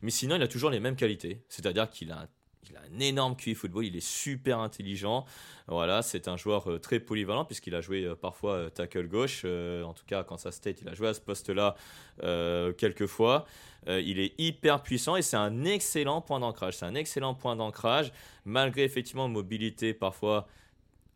[0.02, 1.42] Mais sinon, il a toujours les mêmes qualités.
[1.48, 2.28] C'est-à-dire qu'il a un
[2.70, 5.24] il a un énorme QI football, il est super intelligent.
[5.66, 9.44] Voilà, c'est un joueur euh, très polyvalent puisqu'il a joué euh, parfois euh, tackle gauche.
[9.44, 11.76] en tout cas, quand ça State, il a joué à ce poste-là
[12.76, 13.46] quelques fois.
[13.86, 16.76] il est hyper puissant et c'est un excellent point d'ancrage.
[16.76, 18.12] C'est un excellent point d'ancrage
[18.44, 20.46] malgré effectivement une mobilité parfois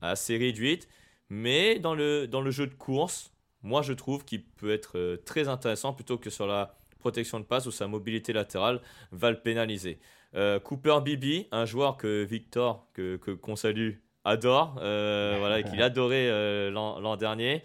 [0.01, 0.89] assez réduite.
[1.31, 3.33] Mais dans le, dans le jeu de course,
[3.63, 7.67] moi je trouve qu'il peut être très intéressant plutôt que sur la protection de passe
[7.67, 8.81] où sa mobilité latérale
[9.13, 9.99] va le pénaliser.
[10.35, 13.93] Euh, Cooper Bibi, un joueur que Victor, que qu'on salue,
[14.25, 17.62] adore, euh, voilà, qu'il adorait euh, l'an dernier.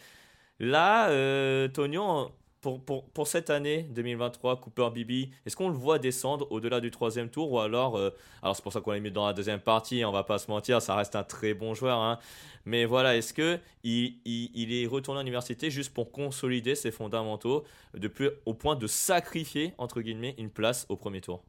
[0.59, 1.09] Là,
[1.69, 6.79] Tonio, pour, pour, pour, cette année 2023, Cooper Bibi, est-ce qu'on le voit descendre au-delà
[6.79, 7.99] du troisième tour ou alors,
[8.41, 10.49] alors c'est pour ça qu'on l'a mis dans la deuxième partie, on va pas se
[10.49, 12.19] mentir, ça reste un très bon joueur, hein.
[12.63, 17.65] mais voilà, est-ce que il, il, est retourné à l'université juste pour consolider ses fondamentaux,
[18.45, 21.43] au point de sacrifier entre guillemets une place au premier tour?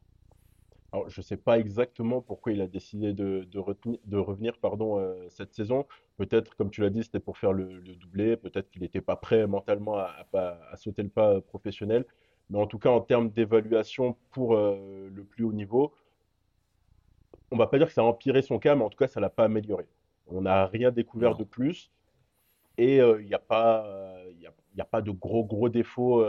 [1.07, 3.47] Je ne sais pas exactement pourquoi il a décidé de,
[4.17, 5.85] revenir pardon, euh, cette saison.
[6.17, 8.37] Peut-être, comme tu l'as dit, c'était pour faire le, doublé.
[8.37, 12.05] Peut-être qu'il n'était pas prêt mentalement à, sauter le pas professionnel.
[12.49, 15.93] Mais en tout cas, en termes d'évaluation pour euh, le plus haut niveau,
[17.51, 19.07] on ne va pas dire que ça a empiré son cas, mais en tout cas,
[19.07, 19.87] ça ne l'a pas amélioré.
[20.27, 21.91] On n'a rien découvert de plus.
[22.77, 26.25] Et euh, il n'y a, pas, a, a pas de gros, gros défauts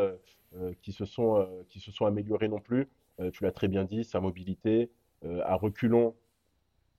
[0.81, 2.89] qui, se sont, qui se sont améliorés non plus.
[3.21, 4.91] Euh, tu l'as très bien dit, sa mobilité.
[5.25, 6.15] Euh, à reculons,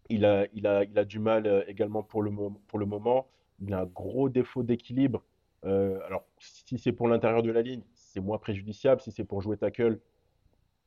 [0.10, 3.28] il a, il, a, il a du mal euh, également pour le, moment.
[3.60, 5.24] Il a un gros défaut d'équilibre.
[5.64, 9.02] alors, si c'est pour l'intérieur de la ligne, c'est moins préjudiciable.
[9.02, 10.00] Si c'est pour jouer tackle,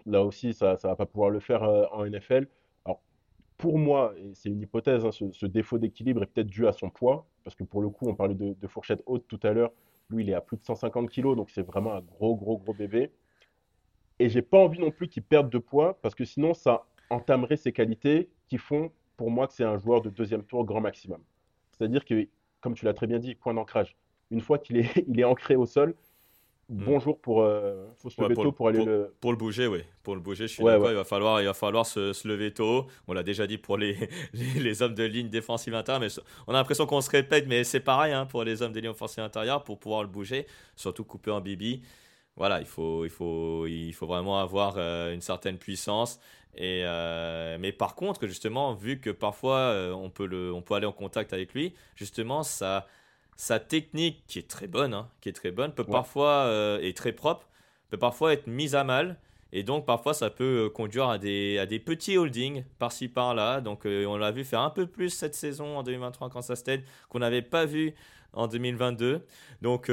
[0.06, 1.62] là aussi, ça ne va pas pouvoir le faire
[1.92, 2.48] en NFL.
[2.84, 3.02] Alors,
[3.58, 6.88] pour moi, et c'est une hypothèse, hein, ce, défaut d'équilibre est peut-être dû à son
[6.90, 9.72] poids, parce que pour le coup, on parlait de, de fourchette haute tout à l'heure.
[10.08, 12.74] Lui, il est à plus de 150 kg, donc c'est vraiment un gros, gros, gros
[12.74, 13.12] bébé.
[14.20, 17.56] Et j'ai pas envie non plus qu'il perde de poids parce que sinon ça entamerait
[17.56, 21.20] ses qualités qui font pour moi que c'est un joueur de deuxième tour grand maximum.
[21.72, 22.28] C'est-à-dire que,
[22.61, 23.96] comme tu l'as très bien dit, point d'ancrage.
[24.30, 25.94] Une fois qu'il est, il est ancré au sol,
[26.68, 26.85] hmm.
[26.85, 30.14] bonjour pour euh, faut se lever tôt pour aller le pour le bouger oui pour
[30.14, 33.12] le bouger je suis d'accord il va falloir il va falloir se, lever tôt on
[33.12, 33.96] l'a déjà dit pour les,
[34.33, 37.80] les, hommes de ligne défensive intérieure mais on a l'impression qu'on se répète mais c'est
[37.80, 41.33] pareil hein, pour les hommes de ligne offensive intérieure pour pouvoir le bouger surtout couper
[41.33, 41.83] en bibi
[42.40, 46.18] voilà, il faut, il faut, il faut vraiment avoir euh, une certaine puissance.
[46.55, 50.72] Et, euh, mais par contre, justement, vu que parfois euh, on, peut le, on peut
[50.72, 52.87] aller en contact avec lui, justement, sa,
[53.37, 56.50] sa technique, qui est très bonne, hein, qui est très bonne, peut parfois,
[56.81, 57.46] et très propre,
[57.90, 59.18] peut parfois être mise à mal.
[59.53, 63.61] Et donc, parfois, ça peut conduire à des, à des petits holdings par-ci, par-là.
[63.61, 66.81] Donc, on l'a vu faire un peu plus cette saison en 2023 quand ça State
[67.11, 67.94] qu'on n'avait pas vu
[68.33, 69.26] en 2022.
[69.61, 69.90] Donc,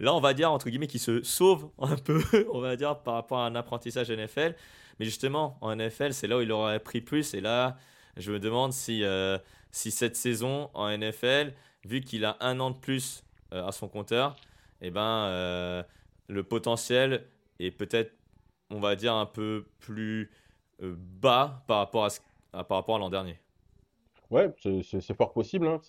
[0.00, 3.14] Là, on va dire, entre guillemets, qu'il se sauve un peu, on va dire, par
[3.14, 4.54] rapport à un apprentissage NFL.
[4.98, 7.34] Mais justement, en NFL, c'est là où il aurait pris plus.
[7.34, 7.76] Et là,
[8.16, 9.38] je me demande si, euh,
[9.70, 13.88] si cette saison en NFL, vu qu'il a un an de plus euh, à son
[13.88, 14.36] compteur,
[14.80, 15.82] eh ben, euh,
[16.28, 17.26] le potentiel
[17.58, 18.12] est peut-être,
[18.70, 20.30] on va dire, un peu plus
[20.80, 22.06] bas par rapport
[22.52, 23.38] à, à l'an dernier.
[24.30, 25.66] Ouais, c'est fort possible.
[25.66, 25.80] Hein.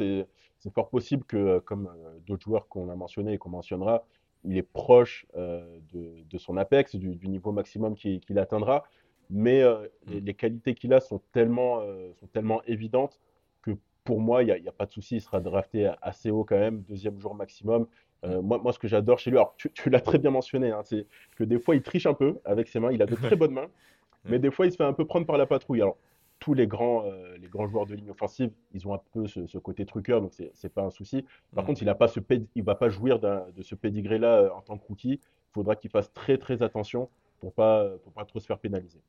[0.59, 4.05] C'est fort possible que, euh, comme euh, d'autres joueurs qu'on a mentionnés et qu'on mentionnera,
[4.43, 8.83] il est proche euh, de, son apex, du, niveau maximum qu'il atteindra.
[9.29, 10.17] Mais mm.
[10.23, 11.81] les, qualités qu'il a sont tellement,
[12.19, 13.19] sont tellement évidentes
[13.61, 13.71] que
[14.03, 15.17] pour moi, il n'y a, pas de souci.
[15.17, 17.85] Il sera drafté assez haut quand même, deuxième jour maximum.
[18.23, 18.37] Mm.
[18.39, 21.05] moi, moi, ce que j'adore chez lui, alors tu, l'as très bien mentionné, hein, c'est
[21.35, 22.91] que des fois, il triche un peu avec ses mains.
[22.91, 23.67] Il a de très bonnes mains,
[24.23, 24.31] mm.
[24.31, 25.81] mais des fois, il se fait un peu prendre par la patrouille.
[25.81, 25.97] Alors,
[26.39, 27.03] tous les grands,
[27.39, 30.73] les grands joueurs de ligne offensive, ils ont un peu ce, côté truqueur, donc c'est
[30.73, 31.25] pas un souci.
[31.53, 31.67] Par mm.
[31.67, 35.19] contre, il ne va pas jouir de ce pédigré-là en tant que rookie.
[35.21, 39.01] Il faudra qu'il fasse très très attention pour pas, pour pas trop se faire pénaliser.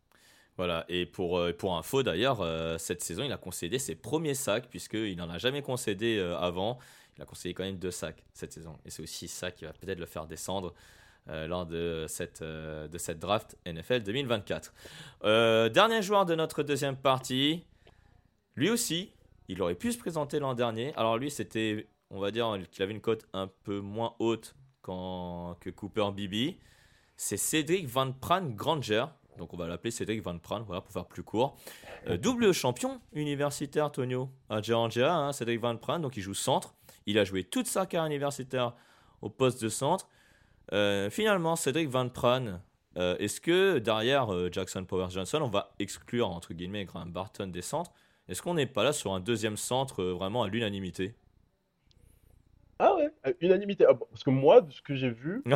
[0.57, 4.35] Voilà, et pour, euh, pour info d'ailleurs, euh, cette saison, il a concédé ses premiers
[4.35, 6.79] sacs, puisqu'il n'en a jamais concédé euh, avant.
[7.16, 8.77] Il a concédé quand même deux sacs cette saison.
[8.85, 10.75] Et c'est aussi ça qui va peut-être le faire descendre
[11.26, 14.74] lors de cette, de cette draft NFL 2024.
[15.70, 17.64] dernier joueur de notre deuxième partie,
[18.56, 19.12] lui aussi,
[19.48, 20.92] il aurait pu se présenter l'an dernier.
[20.96, 25.70] Alors lui, c'était, on va dire qu'il avait une cote un peu moins haute que
[25.70, 26.59] Cooper Bibi.
[27.16, 29.06] C'est Cédric Van Pran Granger
[29.40, 31.56] donc on va l'appeler Cédric Van Pran, voilà, pour faire plus court.
[32.06, 36.74] Euh, double champion universitaire, Tonio, à Georgia, hein, Cédric Van Pran, donc il joue centre.
[37.06, 38.74] Il a joué toute sa carrière universitaire
[39.22, 40.09] au poste de centre.
[40.72, 42.61] Euh, finalement, Cédric Van Pran,
[42.96, 47.62] euh, est-ce que derrière Jackson Powers Johnson, on va exclure entre guillemets Graham Barton des
[47.62, 47.92] centres?
[48.28, 51.14] Est-ce qu'on n'est pas là sur un deuxième centre vraiment à l'unanimité?
[52.78, 53.85] Ah ouais, unanimité.
[53.87, 55.52] Ah, parce que moi, de ce que j'ai vu, il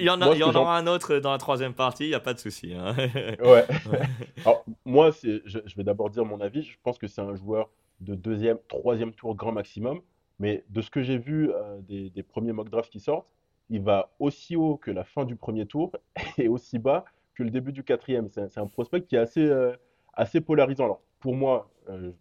[0.00, 2.14] y en, a, il y en aura un autre dans la troisième partie, il n'y
[2.14, 2.72] a pas de souci.
[2.72, 2.94] Hein.
[3.40, 3.66] ouais.
[4.46, 6.62] Alors, moi, je, je vais d'abord dire mon avis.
[6.62, 7.68] Je pense que c'est un joueur
[8.00, 10.00] de deuxième, troisième tour grand maximum.
[10.38, 13.26] Mais de ce que j'ai vu euh, des, des, premiers mock drafts qui sortent,
[13.70, 15.92] il va aussi haut que la fin du premier tour
[16.38, 17.04] et aussi bas
[17.34, 18.28] que le début du quatrième.
[18.30, 19.76] C'est un prospect qui est assez, euh,
[20.14, 20.84] assez polarisant.
[20.84, 22.12] Alors, pour moi, euh,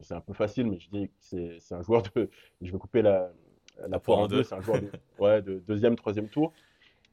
[0.00, 2.30] c'est un peu facile, mais je dis que c'est un joueur de.
[2.60, 3.30] Je vais couper la,
[3.88, 4.42] la poire en deux.
[4.42, 6.52] C'est un joueur de, ouais, de, deuxième, troisième tour.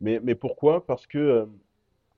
[0.01, 0.85] Mais, mais pourquoi?
[0.85, 1.45] Parce que, euh,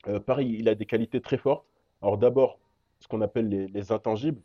[0.07, 1.65] euh, pareil, il a des qualités très fortes.
[2.01, 2.59] Alors, d'abord,
[2.99, 4.41] ce qu'on appelle les, les intangibles,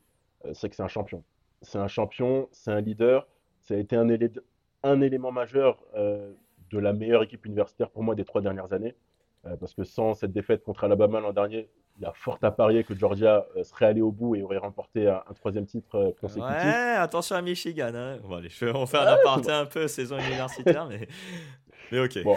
[0.53, 1.23] c'est que c'est un champion.
[1.61, 3.27] C'est un champion, c'est un leader.
[3.61, 4.09] Ça a été un,
[4.83, 5.83] un élément majeur
[6.71, 8.95] de la meilleure équipe universitaire pour moi des trois dernières années.
[9.61, 12.85] parce que sans cette défaite contre Alabama l'an dernier, il y a fort à parier
[12.85, 16.65] que Georgia euh, serait allé au bout et aurait remporté un, troisième titre euh, consécutif.
[16.65, 17.93] Ouais, attention à Michigan.
[17.95, 18.19] Hein.
[18.23, 21.09] Bon, allez, on fait un aparté un peu saison universitaire, mais,
[21.91, 22.23] mais ok.
[22.23, 22.37] Bon,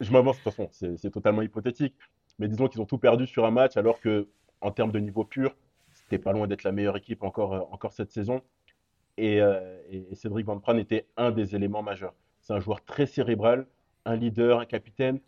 [0.00, 1.94] je, m'avance de toute façon, c'est totalement hypothétique.
[2.38, 4.28] Mais disons qu'ils ont tout perdu sur un match, alors que
[4.60, 5.56] en termes de niveau pur,
[5.92, 8.42] c'était pas loin d'être la meilleure équipe encore, euh, encore cette saison.
[9.18, 9.38] Et,
[9.88, 12.12] et, Cédric Van Pran était un des éléments majeurs.
[12.46, 13.66] C'est un joueur très cérébral,
[14.04, 15.18] un leader, un capitaine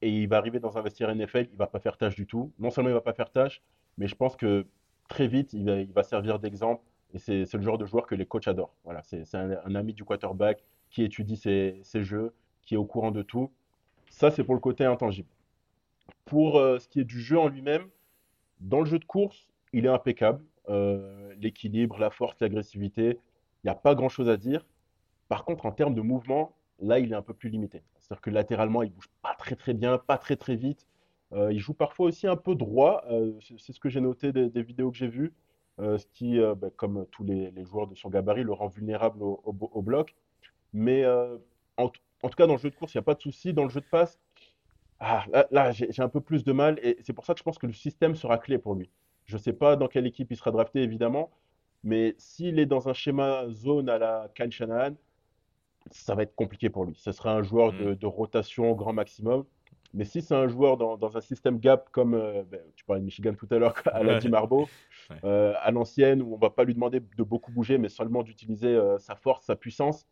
[0.00, 2.50] et il va arriver dans un vestiaire NFL, il va pas faire tâche du tout.
[2.58, 3.60] Non seulement il va pas faire tâche,
[3.98, 4.66] mais je pense que
[5.06, 6.82] très vite, il va, servir d'exemple.
[7.12, 8.74] Et c'est le genre de joueur que les coachs adorent.
[8.84, 13.10] Voilà, c'est un, ami du quarterback qui étudie ses, ses, jeux, qui est au courant
[13.10, 13.50] de tout.
[14.08, 15.28] Ça, c'est pour le côté intangible.
[16.24, 17.86] Pour euh, ce qui est du jeu en lui-même,
[18.60, 20.42] dans le jeu de course, il est impeccable.
[20.70, 23.18] Euh, l'équilibre, la force, l'agressivité,
[23.62, 24.64] il n'y a pas grand-chose à dire.
[25.30, 27.84] Par contre, en termes de mouvement, là, il est un peu plus limité.
[28.00, 30.88] C'est-à-dire que latéralement, il bouge pas très très bien, pas très très vite.
[31.32, 33.04] Euh, il joue parfois aussi un peu droit.
[33.08, 35.32] Euh, c'est ce que j'ai noté des, vidéos que j'ai vues.
[35.78, 39.82] Euh, ce qui, bah, comme tous les, joueurs de son gabarit, le rend vulnérable au,
[39.82, 40.16] bloc.
[40.72, 41.06] Mais
[41.76, 43.52] en, tout cas, dans le jeu de course, il n'y a pas de souci.
[43.52, 44.18] Dans le jeu de passe,
[44.98, 46.80] ah, là, j'ai un peu plus de mal.
[46.82, 48.90] Et c'est pour ça que je pense que le système sera clé pour lui.
[49.26, 51.30] Je ne sais pas dans quelle équipe il sera drafté, évidemment.
[51.84, 54.50] Mais s'il est dans un schéma zone à la Kyle
[55.90, 56.94] ça va être compliqué pour lui.
[56.96, 58.08] Ce sera un joueur de, mm.
[58.08, 59.44] rotation au grand maximum.
[59.92, 63.04] Mais si c'est un joueur dans, un système gap comme euh, ben, tu parlais de
[63.04, 64.68] Michigan tout à l'heure, à la Harbaugh,
[65.24, 68.68] euh, à l'ancienne, où on va pas lui demander de beaucoup bouger, mais seulement d'utiliser
[68.68, 70.06] euh, sa force, sa puissance,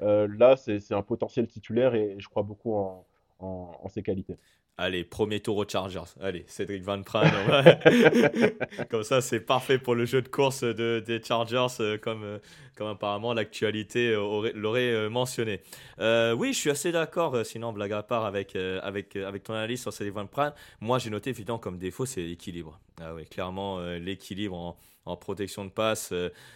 [0.00, 4.36] là, c'est un potentiel titulaire et, je crois beaucoup en ses qualités.
[4.78, 6.14] Allez, premier tour aux Chargers.
[6.20, 7.22] Allez, Cédric Van Pran.
[8.90, 12.38] comme ça, c'est parfait pour le jeu de course de, des Chargers, euh, comme, euh,
[12.74, 15.60] comme apparemment l'actualité l'aurait euh, mentionné.
[15.98, 19.12] oui, je suis assez d'accord, sinon, blague à part, avec, avec,
[19.44, 20.52] ton analyse sur Cédric Van Pran.
[20.80, 22.80] Moi, j'ai noté, évidemment, comme défaut, c'est l'équilibre.
[22.98, 26.14] Ah oui, clairement, l'équilibre en, en, protection de passe.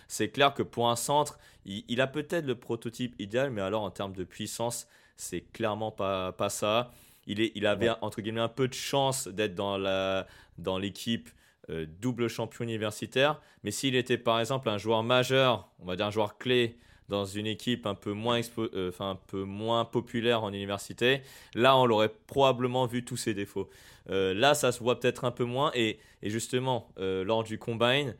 [0.08, 3.82] c'est clair que pour un centre, il, il a peut-être le prototype idéal, mais alors
[3.82, 6.90] en termes de puissance, c'est clairement pas, pas ça
[7.26, 10.26] il, est, il avait entre guillemets un peu de chance d'être dans la
[10.58, 11.28] dans l'équipe
[11.68, 13.40] euh, double champion universitaire.
[13.64, 17.24] Mais s'il était par exemple un joueur majeur, on va dire un joueur clé dans
[17.24, 21.22] une équipe un peu moins, euh, enfin, un peu moins populaire en université,
[21.54, 23.68] là on l'aurait probablement vu tous ses défauts.
[24.10, 28.14] Euh, là ça se voit peut-être un peu moins et, et justement lors du combine,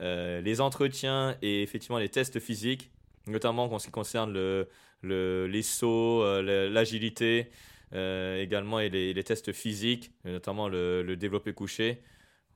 [0.00, 2.90] les entretiens et effectivement les tests physiques,
[3.26, 4.68] notamment en ce qui concerne le,
[5.02, 7.50] le les sauts, l'agilité,
[7.92, 12.02] également et les, tests physiques, notamment le, le, développé couché,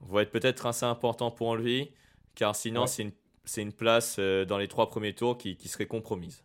[0.01, 1.93] vont être peut-être assez importants pour lui,
[2.35, 3.13] car sinon c'est une,
[3.57, 6.45] une, place euh, dans les trois premiers tours qui, qui serait compromise.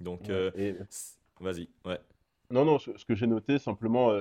[0.00, 0.50] Donc, euh,
[1.40, 1.68] vas-y.
[1.84, 1.98] Ouais.
[2.50, 4.12] Non, non, ce, que j'ai noté simplement,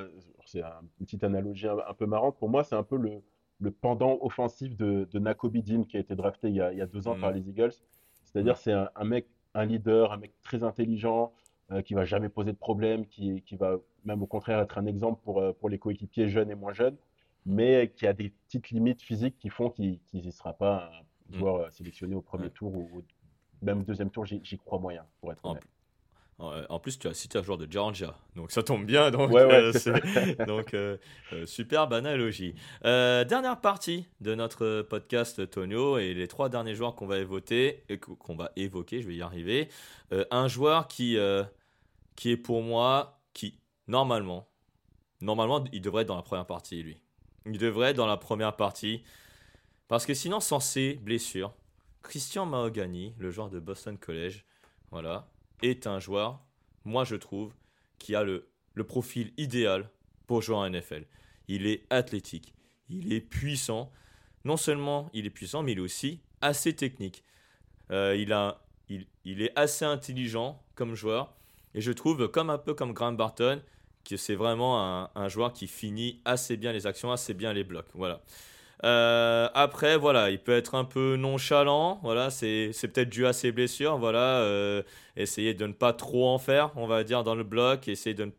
[0.45, 2.37] c'est une petite analogie un, peu marrante.
[2.37, 3.23] Pour moi, c'est un peu le,
[3.59, 6.77] le pendant offensif de, de Nakobe Dean qui a été drafté il y a, il
[6.77, 7.35] y a deux ans par mm.
[7.35, 7.73] les Eagles.
[8.25, 11.33] C'est-à-dire, c'est un, mec, un leader, un mec très intelligent,
[11.71, 14.85] euh, qui va jamais poser de problème, qui, qui, va même au contraire être un
[14.87, 16.97] exemple pour, euh, pour les coéquipiers jeunes et moins jeunes,
[17.45, 20.89] mais qui a des petites limites physiques qui font qu'il ne sera pas
[21.31, 21.37] un mm.
[21.37, 23.03] joueur euh, sélectionné au premier tour ou,
[23.61, 25.67] même au deuxième tour, j'y crois moyen, pour être honnête.
[26.39, 29.11] En plus, tu as cité un joueur de Georgia, donc ça tombe bien.
[29.11, 29.73] Donc, euh,
[30.47, 30.97] donc euh,
[31.33, 32.55] euh, superbe analogie.
[32.81, 37.83] dernière partie de notre podcast, Tonio, et les trois derniers joueurs qu'on va évoquer,
[38.19, 39.67] qu'on va évoquer, je vais y arriver.
[40.31, 41.17] un joueur qui,
[42.19, 44.49] qui est pour moi, qui normalement,
[45.21, 47.01] normalement, il devrait être dans la première partie, lui.
[47.45, 49.03] Il devrait être dans la première partie,
[49.87, 51.53] parce que sinon, sans ses blessures,
[52.03, 54.43] Christian Mahogany, le joueur de Boston College,
[54.91, 56.41] voilà, est un joueur,
[56.83, 57.53] moi je trouve,
[57.99, 59.89] qui a le, le profil idéal
[60.27, 61.05] pour jouer en NFL.
[61.47, 62.53] Il est athlétique,
[62.89, 63.93] il est puissant.
[64.43, 67.23] Non seulement il est puissant, mais il est aussi assez technique.
[67.91, 71.38] Euh, il, a, il, il, est assez intelligent comme joueur.
[71.75, 73.61] Et je trouve, comme un peu comme Graham Barton,
[74.09, 77.89] que c'est vraiment un, joueur qui finit assez bien les actions, assez bien les blocs.
[77.93, 78.21] Voilà.
[78.85, 81.99] Euh, après, voilà, il peut être un peu nonchalant.
[82.01, 83.97] Voilà, c'est peut-être dû à ses blessures.
[83.97, 84.83] Voilà, euh,
[85.15, 87.87] essayer de ne pas trop en faire, on va dire, dans le bloc.
[87.87, 88.31] Essayer de ne,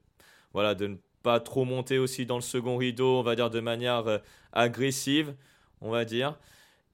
[0.52, 3.60] voilà, de ne pas trop monter aussi dans le second rideau, on va dire, de
[3.60, 4.18] manière euh,
[4.52, 5.34] agressive,
[5.82, 6.36] on va dire.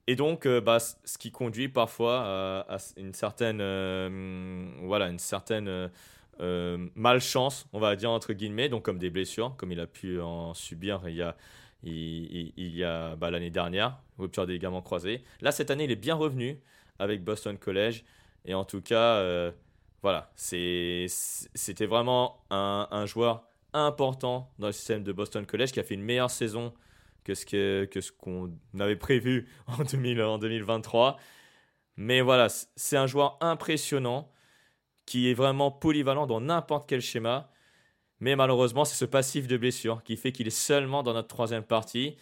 [0.09, 3.59] Et donc, bah, ce qui conduit parfois à, une certaine,
[4.85, 5.91] voilà, une certaine
[6.39, 10.55] malchance, on va dire, entre guillemets, donc comme des blessures, comme il a pu en
[10.55, 11.37] subir il y a
[11.83, 15.23] il, y a bah, l'année dernière, rupture des ligaments croisés.
[15.41, 16.61] Là, cette année, il est bien revenu
[16.99, 18.05] avec Boston College.
[18.45, 19.53] Et en tout cas, euh,
[20.03, 25.95] voilà, c'était vraiment un, joueur important dans le système de Boston College qui a fait
[25.95, 26.73] une meilleure saison
[27.25, 27.45] que ce
[28.13, 31.19] qu'on que avait prévu en, 2000, en 2023.
[31.97, 34.31] Mais voilà, c'est un joueur impressionnant
[35.07, 37.51] qui est vraiment polyvalent dans n'importe quel schéma.
[38.21, 41.63] Mais malheureusement, c'est ce passif de blessure qui fait qu'il est seulement dans notre troisième
[41.63, 42.17] partie.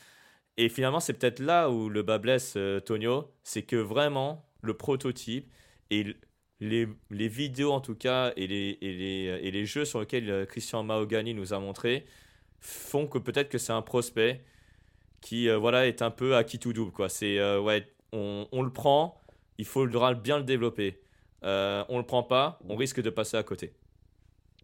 [0.57, 4.75] Et finalement, c'est peut-être là où le bas blesse euh, Tonio, c'est que vraiment le
[4.75, 5.51] prototype
[5.91, 6.17] et
[6.61, 10.47] les, vidéos en tout cas et les, et les, et les jeux sur lesquels euh,
[10.47, 12.07] Christian Mahogany nous a montré
[12.61, 14.43] font que peut-être que c'est un prospect
[15.21, 17.09] qui euh, voilà est un peu à qui tout double quoi.
[17.09, 19.21] C'est ouais, on, on, le prend,
[19.59, 21.04] il faudra bien le développer.
[21.45, 23.73] On le prend pas, on risque de passer à côté.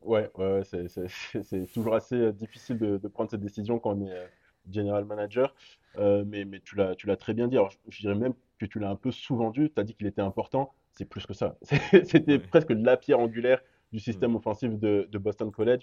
[0.03, 4.13] Ouais, ouais, c'est toujours assez euh, difficile de, de, prendre cette décision quand on est
[4.13, 4.27] euh,
[4.71, 5.55] general manager.
[5.99, 7.57] Euh, mais, mais tu l'as très bien dit.
[7.57, 9.71] Alors, je, dirais même que tu l'as un peu sous-vendu.
[9.75, 10.73] Tu as dit qu'il était important.
[10.93, 11.57] C'est plus que ça.
[12.05, 13.61] C'était presque la pierre angulaire
[13.93, 14.37] du système mm.
[14.37, 15.83] offensif de, de Boston College.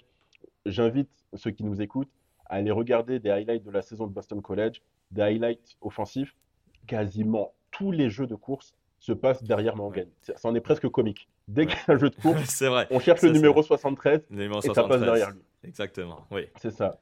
[0.66, 2.10] J'invite ceux qui nous écoutent
[2.46, 6.34] à aller regarder des highlights de la saison de Boston College, des highlights offensifs.
[6.86, 10.06] Quasiment tous les jeux de course se passe derrière Mangan.
[10.20, 11.28] Ça en est presque comique.
[11.46, 12.86] Dès qu'il y a un jeu de course, vrai.
[12.90, 15.42] on cherche le numéro 73 et ça passe derrière lui.
[15.64, 16.46] Exactement, oui.
[16.60, 16.98] C'est ça.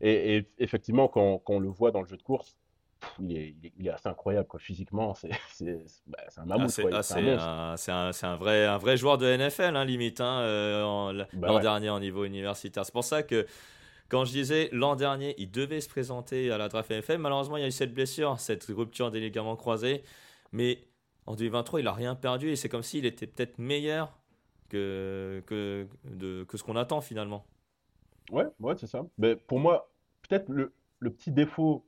[0.00, 2.56] Et, effectivement, quand, on le voit dans le jeu de course,
[3.18, 4.60] il est, il est, assez incroyable quoi.
[4.60, 5.30] physiquement c'est
[6.06, 10.20] bah, un mammouth ah, c'est un, un, vrai, un vrai joueur de NFL hein, limite
[10.20, 13.46] hein, euh, bah l'an dernier en niveau universitaire c'est pour ça que
[14.10, 17.62] quand je disais l'an dernier il devait se présenter à la draft NFL malheureusement il
[17.62, 20.02] y a eu cette blessure cette rupture des ligaments croisés
[20.52, 20.84] mais
[21.30, 24.18] en 2023, il n'a rien perdu et c'est comme s'il était peut-être meilleur
[24.68, 27.46] que, que, de, que ce qu'on attend finalement.
[28.32, 29.06] Ouais, ouais c'est ça.
[29.16, 29.90] Mais pour moi,
[30.28, 31.84] peut-être le, le, petit défaut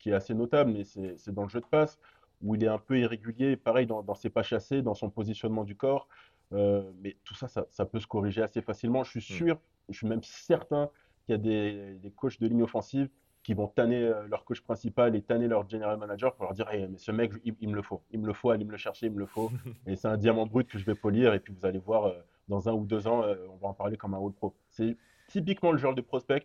[0.00, 1.98] qui est assez notable, mais c'est dans le jeu de passe,
[2.42, 5.64] où il est un peu irrégulier, pareil dans, dans ses pas chassés, dans son positionnement
[5.64, 6.08] du corps.
[6.52, 9.04] Euh, mais tout ça, ça, ça, peut se corriger assez facilement.
[9.04, 9.36] Je suis hmm.
[9.36, 10.90] sûr, je suis même certain
[11.24, 13.08] qu'il y a des, des coachs de ligne offensive
[13.46, 16.68] qui vont tanner euh, leur coach principal et tanner leur general manager pour leur dire
[16.90, 19.06] mais ce mec, il, me le faut, il me le faut, allez me le chercher,
[19.06, 19.52] il me le faut.
[19.86, 22.18] et c'est un diamant brut que je vais polir et puis vous allez voir, euh,
[22.48, 24.56] dans un ou deux ans, euh, on va en parler comme un All Pro.
[24.68, 24.96] C'est
[25.28, 26.44] typiquement le genre de prospect.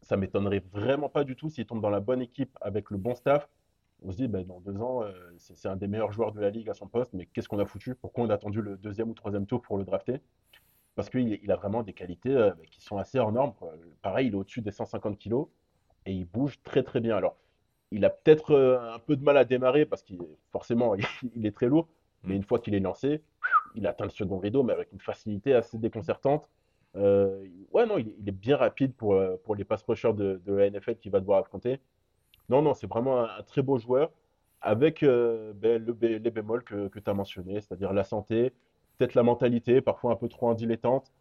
[0.00, 3.14] Ça m'étonnerait vraiment pas du tout s'il tombe dans la bonne équipe avec le bon
[3.14, 3.48] staff.
[4.04, 5.02] On se dit, ben, dans deux ans,
[5.38, 7.64] c'est un des meilleurs joueurs de la ligue à son poste, mais qu'est-ce qu'on a
[7.64, 7.94] foutu?
[7.94, 10.20] Pourquoi on a attendu le deuxième ou troisième tour pour le drafter?
[10.96, 13.52] Parce qu'il il a vraiment des qualités qui sont assez hors normes.
[14.02, 15.46] Pareil, il est au-dessus des 150 kilos
[16.06, 17.16] et il bouge très très bien.
[17.16, 17.36] Alors,
[17.90, 20.18] il a peut-être euh, un peu de mal à démarrer parce qu'il
[20.50, 20.96] forcément
[21.36, 21.88] il est très lourd,
[22.24, 22.36] mais mm.
[22.36, 23.22] une fois qu'il est lancé,
[23.74, 26.48] il atteint le second rideau, mais avec une facilité assez déconcertante.
[26.96, 30.52] Euh, ouais, non, il, est bien rapide pour, euh, pour les pass rushers de, de
[30.52, 31.80] la NFL qu'il va devoir affronter.
[32.48, 34.10] Non, non, c'est vraiment un, très beau joueur
[34.60, 38.52] avec ben, le, les bémols que, que tu as mentionné, c'est-à-dire la santé,
[38.96, 41.12] peut-être la mentalité, parfois un peu trop en dilettante.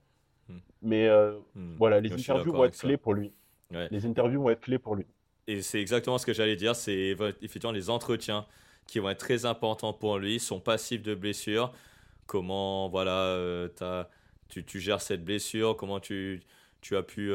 [0.47, 0.57] Mm.
[0.84, 1.09] Mais
[1.55, 1.75] mm.
[1.77, 3.34] voilà, les interviews vont être clés pour lui.
[3.72, 5.05] Les interviews vont être clés pour lui.
[5.47, 8.45] et c'est exactement ce que j'allais dire, c'est effectivement les entretiens
[8.88, 11.72] qui vont être très importants pour lui, son passif de blessure,
[12.26, 14.09] comment voilà, as,
[14.49, 16.41] tu, tu, gères cette blessure, comment tu,
[16.82, 17.32] tu as pu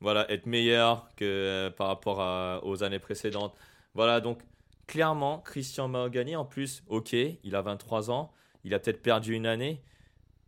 [0.00, 3.54] voilà, être meilleur que par rapport aux années précédentes.
[3.94, 4.42] Voilà, donc
[4.86, 8.32] clairement, Christian Mahogany, en plus, ok, il a 23 ans,
[8.64, 9.82] il a peut-être perdu une année,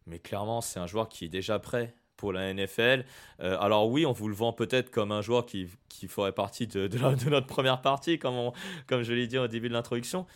[0.06, 3.04] mais clairement, c'est un joueur qui est déjà prêt pour la NFL.
[3.40, 6.66] Euh, alors oui, on vous le vend peut-être comme un joueur qui, qui ferait partie
[6.66, 6.88] de,
[7.28, 8.52] notre première partie, comme,
[8.86, 10.26] comme je l'ai dit au début de l'introduction.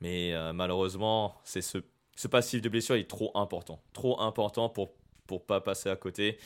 [0.00, 1.78] Mais euh, malheureusement, c'est ce,
[2.16, 3.80] ce passif de blessure est trop important.
[3.92, 4.92] Trop important pour
[5.30, 6.38] ne pas passer à côté.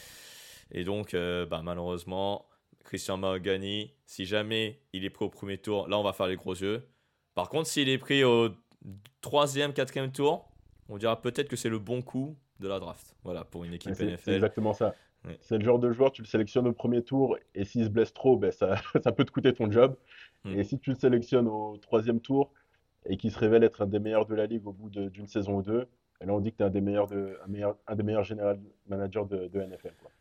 [0.71, 2.47] Et donc, euh, bah, malheureusement,
[2.85, 6.37] Christian Mahogany, si jamais il est pris au premier tour, là on va faire les
[6.37, 6.87] gros yeux.
[7.35, 8.51] Par contre, s'il est pris au
[9.21, 10.49] troisième, quatrième tour,
[10.89, 13.15] on dira peut-être que c'est le bon coup de la draft.
[13.25, 14.19] Voilà, pour une équipe NFL.
[14.19, 14.95] C'est exactement ça.
[15.41, 18.15] C'est le genre de joueur, tu le sélectionnes au premier tour et s'il se blesse
[18.15, 19.97] trop, ben ça, ça, peut te coûter ton job.
[20.45, 20.57] Hmm.
[20.57, 22.53] Et si tu le sélectionnes au troisième tour
[23.07, 25.57] et qu'il se révèle être un des meilleurs de la ligue au bout d'une saison
[25.57, 25.89] ou deux,
[26.21, 28.05] et là on dit que tu es un des meilleurs, de, un meilleur, un des
[28.05, 29.95] meilleurs général managers de, de NFL.
[30.01, 30.13] Quoi.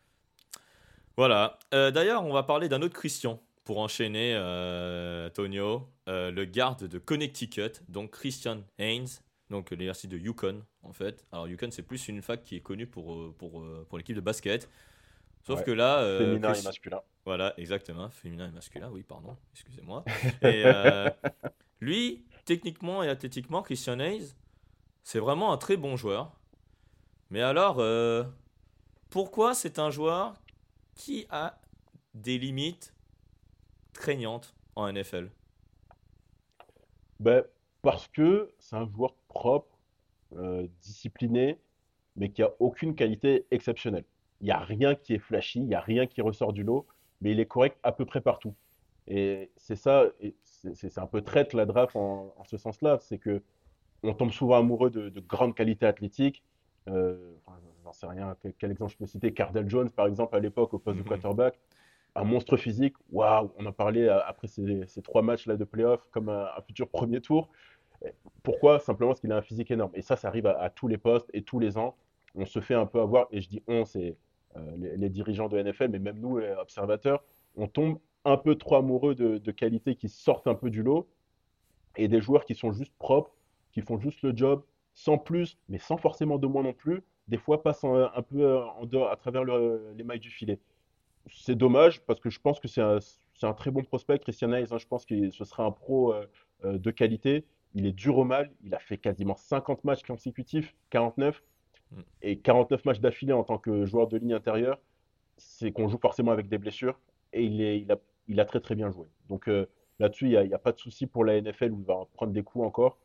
[1.18, 1.60] Voilà.
[1.74, 6.88] Euh, d'ailleurs, on va parler d'un autre Christian pour enchaîner, euh, Tonio, euh, le garde
[6.88, 9.08] de Connecticut, donc Christian Haynes,
[9.50, 11.26] donc l'université de Yukon en fait.
[11.32, 14.70] Alors Yukon c'est plus une fac qui est connue pour, pour, pour l'équipe de basket.
[15.44, 16.18] Sauf que là...
[16.18, 17.02] féminin et masculin.
[17.24, 18.10] Voilà, exactement.
[18.10, 20.04] Féminin et masculin, oui, pardon, excusez-moi.
[20.42, 20.64] Et
[21.82, 24.26] lui, techniquement et athlétiquement, Christian Haynes,
[25.04, 26.32] c'est vraiment un très bon joueur.
[27.30, 27.80] Mais alors,
[29.12, 30.34] pourquoi c'est un joueur
[30.96, 31.60] qui a
[32.14, 32.94] des limites
[33.94, 35.30] craignantes en NFL
[37.20, 37.44] ben,
[37.86, 39.78] Parce que c'est un joueur propre,
[40.36, 41.60] euh, discipliné,
[42.16, 44.06] mais qui a aucune qualité exceptionnelle.
[44.42, 46.88] Il n'y a rien qui est flashy, il n'y a rien qui ressort du lot,
[47.22, 48.56] mais il est correct à peu près partout.
[49.08, 50.06] Et c'est ça,
[50.74, 53.44] c'est un peu traite la draft en, ce sens-là, c'est que
[54.02, 56.44] on tombe souvent amoureux de, de grandes qualités athlétiques.
[56.88, 57.36] Euh,
[57.84, 59.32] j'en sais rien, quel, exemple je peux citer?
[59.32, 61.10] Cardell Jones, par exemple, à l'époque, au poste de mhm.
[61.10, 61.60] quarterback.
[62.16, 66.08] Un monstre physique, waouh, on en parlait euh, après ces, ces trois matchs-là de playoff
[66.12, 67.50] comme un, futur premier tour.
[68.44, 69.92] Pourquoi Simplement parce qu'il a un physique énorme.
[69.96, 71.96] Et ça, ça arrive à, tous les postes et tous les ans.
[72.36, 74.18] On se fait un peu avoir, et je dis on, c'est
[74.58, 77.24] euh, les, dirigeants de NFL, mais même nous, observateurs,
[77.56, 81.08] on tombe un peu trop amoureux de, de qualités qui sortent un peu du lot
[81.96, 83.32] et des joueurs qui sont juste propres,
[83.72, 87.38] qui font juste le job, sans plus, mais sans forcément de moins non plus, des
[87.38, 90.60] fois passe un, peu euh, en dehors, à travers les mailles du filet.
[91.28, 94.68] C'est dommage parce que je pense que c'est un, très bon prospect, Christian Hayes.
[94.72, 96.28] Hein, je pense que ce sera un pro euh,
[96.64, 97.46] de qualité.
[97.76, 98.52] Il est dur au mal.
[98.64, 101.44] Il a fait quasiment 50 matchs consécutifs, 49.
[101.92, 102.02] Mm.
[102.24, 104.80] Et 49 matchs d'affilée en tant que joueur de ligne intérieure,
[105.38, 107.00] c'est qu'on joue forcément avec des blessures.
[107.34, 107.98] Et il, est, il, a,
[108.28, 109.08] il a très très bien joué.
[109.30, 109.48] Donc
[110.00, 112.32] là-dessus, il n'y a, a, pas de souci pour la NFL où il va prendre
[112.32, 112.98] des coups encore.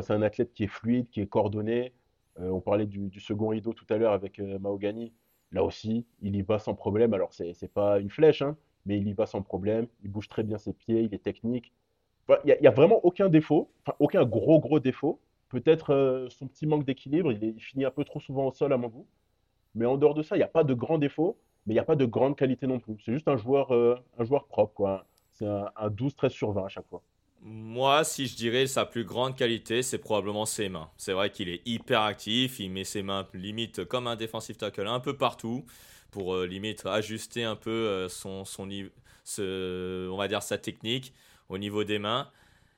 [0.00, 1.92] c'est un athlète qui est fluide, qui est coordonné,
[2.40, 5.12] euh, on parlait du, second rideau tout à l'heure avec euh, Mahogany.
[5.52, 7.14] Là aussi, il y va sans problème.
[7.14, 9.86] Alors, c'est n'est pas une flèche, hein, mais il y va sans problème.
[10.02, 11.72] Il bouge très bien ses pieds, il est technique.
[12.28, 15.20] Il n'y a, vraiment aucun défaut, aucun gros, gros défaut.
[15.48, 18.76] Peut-être euh, son petit manque d'équilibre, il, finit un peu trop souvent au sol à
[18.76, 19.06] mon goût.
[19.74, 21.80] Mais en dehors de ça, il n'y a pas de grands défauts, mais il n'y
[21.80, 22.96] a pas de grande qualité non plus.
[23.04, 25.04] C'est juste un joueur, un joueur propre.
[25.32, 27.02] C'est un, un 12-13 sur 20 à chaque fois.
[27.42, 30.90] Moi, si je dirais sa plus grande qualité, c'est probablement ses mains.
[30.96, 34.88] C'est vrai qu'il est hyper actif, il met ses mains limite comme un défensif tackle
[34.88, 35.64] un peu partout
[36.10, 38.68] pour euh, limite ajuster un peu euh, son, son
[39.38, 41.12] on va dire sa technique
[41.48, 42.30] au niveau des mains.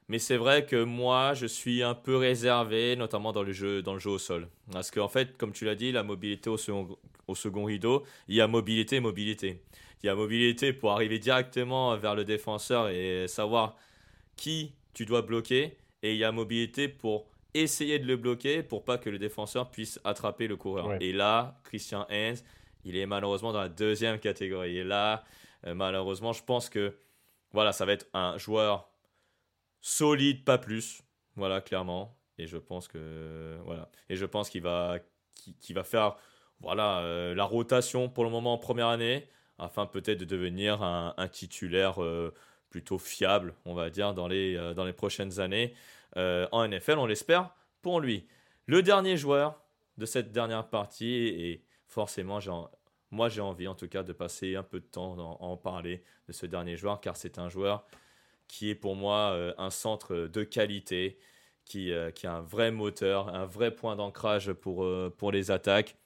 [0.09, 3.93] Mais c'est vrai que moi, je suis un peu réservé, notamment dans le jeu, dans
[3.93, 4.49] le jeu au sol.
[4.73, 6.97] Parce qu'en fait, comme tu l'as dit, la mobilité au second,
[7.27, 9.61] au second rideau, il y a mobilité mobilité.
[10.03, 13.77] Il y a mobilité pour arriver directement vers le défenseur et savoir
[14.37, 18.85] qui tu dois bloquer et il y a mobilité pour essayer de le bloquer pour
[18.85, 20.97] pas que le défenseur puisse attraper le coureur.
[21.01, 22.45] Et là, Christian Hens,
[22.85, 24.79] il est malheureusement dans la deuxième catégorie.
[24.79, 25.25] Et là,
[25.66, 26.95] euh, malheureusement, je pense que
[27.53, 28.91] voilà, ça va être un joueur
[29.81, 31.03] solide, pas plus.
[31.37, 32.19] Voilà, clairement.
[32.39, 33.89] Et je pense que voilà.
[35.61, 36.17] Qu'il va faire
[36.61, 39.29] voilà euh, la rotation pour le moment en première année
[39.59, 42.33] afin peut-être de devenir un, titulaire euh,
[42.71, 45.75] plutôt fiable, on va dire, dans les, euh, prochaines années
[46.17, 47.51] en NFL, on l'espère
[47.83, 48.27] pour lui.
[48.67, 49.61] Le dernier joueur
[49.99, 52.39] de cette dernière partie, et forcément,
[53.11, 56.03] moi j'ai envie en tout cas de passer un peu de temps à en parler
[56.27, 57.85] de ce dernier joueur, car c'est un joueur
[58.47, 61.19] qui est pour moi euh, un centre de qualité,
[61.65, 64.89] qui, qui a un vrai moteur, un vrai point d'ancrage pour,
[65.19, 65.97] pour les attaques.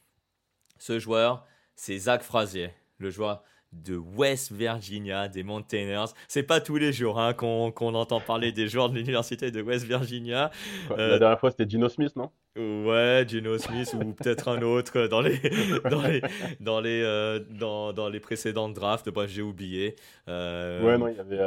[0.78, 1.46] Ce joueur,
[1.76, 6.12] c'est Zach Frazier, le joueur de West Virginia, des Mountaineers.
[6.28, 9.86] C'est pas tous les jours hein, qu'on entend parler des joueurs de l'université de West
[9.86, 10.50] Virginia.
[10.90, 12.30] La euh, dernière fois, c'était Gino Smith, non?
[12.56, 15.38] Ouais, Gino Smith ou peut-être un autre dans les
[15.90, 16.20] dans les
[16.60, 19.08] dans les euh, dans, dans, les précédentes drafts.
[19.08, 19.96] Bref, j'ai oublié.
[20.28, 21.38] Euh, ouais, non, il y avait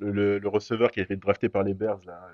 [0.00, 2.28] le, le, receveur qui a été drafté par les Bears là.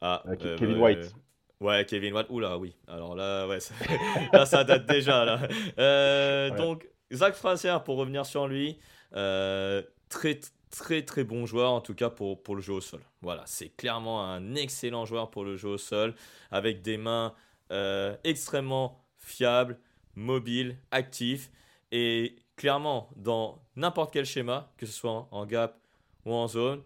[0.00, 1.14] Ah, Kevin White.
[1.60, 2.26] Ouais, Kevin White.
[2.30, 2.74] Oula, oui.
[2.88, 3.74] Alors là, ouais, ça,
[4.32, 5.24] là, ça date déjà.
[5.24, 6.50] Là.
[6.56, 8.78] Donc, Zach Fraser, pour revenir sur lui,
[9.14, 10.40] euh, très
[10.70, 13.00] très très bon joueur en tout cas pour, pour le jeu au sol.
[13.20, 16.14] Voilà, c'est clairement un excellent joueur pour le jeu au sol,
[16.50, 17.34] avec des mains
[17.70, 19.78] euh, extrêmement fiables,
[20.14, 21.50] mobiles, actifs,
[21.90, 25.78] et clairement dans n'importe quel schéma, que ce soit en gap
[26.24, 26.82] ou en zone,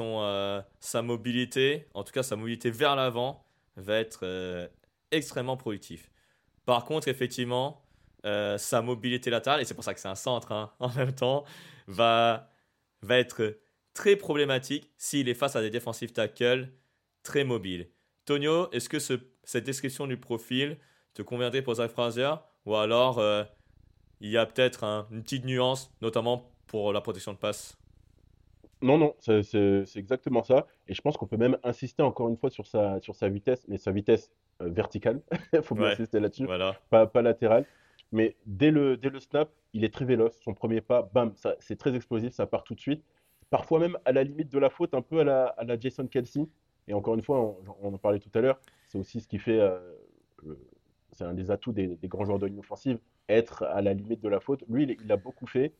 [0.00, 3.44] euh, sa mobilité, en tout cas sa mobilité vers l'avant,
[3.76, 4.68] va être
[5.12, 6.10] extrêmement productif.
[6.66, 7.79] Par contre, effectivement,
[8.24, 11.12] euh, sa mobilité latérale, et c'est pour ça que c'est un centre hein, en même
[11.12, 11.44] temps,
[11.86, 12.48] va,
[13.02, 13.58] va être
[13.94, 16.68] très problématique s'il est face à des défensifs tackles
[17.22, 17.88] très mobiles.
[18.24, 19.14] Tonio, est-ce que ce,
[19.44, 20.78] cette description du profil
[21.14, 22.34] te conviendrait pour Zach Fraser
[22.66, 23.44] Ou alors euh,
[24.20, 27.76] il y a peut-être une petite nuance, notamment pour la protection de passe?
[28.82, 30.66] Non, non, c'est exactement ça.
[30.88, 33.66] Et je pense qu'on peut même insister encore une fois sur sa, sur sa vitesse,
[33.68, 34.30] mais sa vitesse
[34.62, 35.20] euh, verticale.
[35.52, 36.76] Il faut bien insister là-dessus, voilà.
[36.88, 37.66] pas, pas latérale.
[38.12, 40.38] Mais dès le, dès le snap, il est très véloce.
[40.42, 43.04] Son premier pas, bam, c'est très explosif, ça part tout de suite.
[43.50, 46.06] Parfois même à la limite de la faute, un peu à la, à la Jason
[46.06, 46.46] Kelsey.
[46.88, 49.60] Et encore une fois, on, en parlait tout à l'heure, c'est aussi ce qui fait,
[49.60, 49.78] euh,
[51.12, 52.98] c'est un des atouts des, grands joueurs de ligne offensive,
[53.28, 54.64] être à la limite de la faute.
[54.68, 55.72] Lui, il, il a beaucoup fait.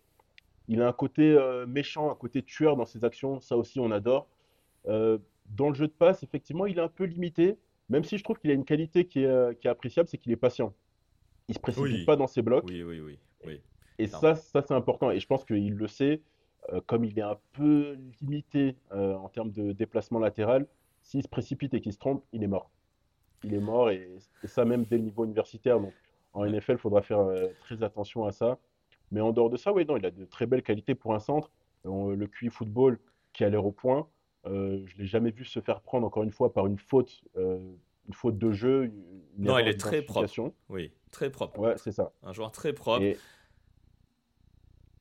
[0.68, 3.40] Il a un côté euh, méchant, un côté tueur dans ses actions.
[3.40, 4.28] Ça aussi, on adore.
[4.86, 7.58] Euh, dans le jeu de passe, effectivement, il est un peu limité,
[7.88, 10.30] même si je trouve qu'il a une qualité qui est, qui est appréciable, c'est qu'il
[10.30, 10.72] est patient
[11.50, 12.64] il se précipite pas dans ses blocs.
[12.66, 13.00] Oui, oui,
[13.44, 13.60] oui.
[13.98, 15.10] Et ça, ça c'est important.
[15.10, 16.22] Et je pense qu'il le sait,
[16.72, 20.66] euh, comme il est un peu limité euh, en termes de déplacement latéral,
[21.02, 22.70] s'il se précipite et qu'il se trompe, il est mort.
[23.44, 24.08] Il est mort, et,
[24.44, 25.80] ça même dès le niveau universitaire.
[25.80, 25.92] Donc
[26.32, 28.58] en NFL, il faudra faire euh, très attention à ça.
[29.10, 31.18] Mais en dehors de ça, oui, non, il a de très belles qualités pour un
[31.18, 31.50] centre.
[31.84, 32.98] le QI football
[33.32, 34.06] qui a l'air au point,
[34.44, 37.24] je ne l'ai jamais vu se faire prendre, encore une fois, par une faute
[38.10, 38.92] une faute de jeu.
[39.38, 40.52] non, il est très propre.
[40.68, 41.60] Oui, très propre.
[41.60, 42.12] Ouais, c'est ça.
[42.24, 43.04] Un joueur très propre.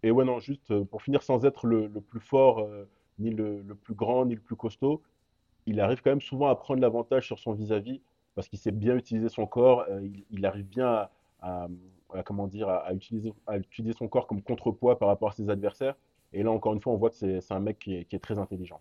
[0.04, 2.86] Et, ouais, non, juste euh, pour finir, sans être le, plus fort, euh,
[3.18, 5.02] ni le, plus grand, ni le plus costaud,
[5.66, 8.00] il arrive quand même souvent à prendre l'avantage sur son vis-à-vis
[8.36, 9.86] parce qu'il sait bien utiliser son corps.
[9.90, 11.10] Euh, il, arrive bien
[11.42, 11.68] à,
[12.26, 15.96] comment dire, à, utiliser, à utiliser son corps comme contrepoids par rapport à ses adversaires.
[16.32, 18.20] Et là, encore une fois, on voit que c'est un mec qui est, qui est,
[18.20, 18.80] très intelligent.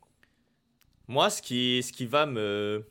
[1.08, 2.86] Moi, ce qui, ce qui va me,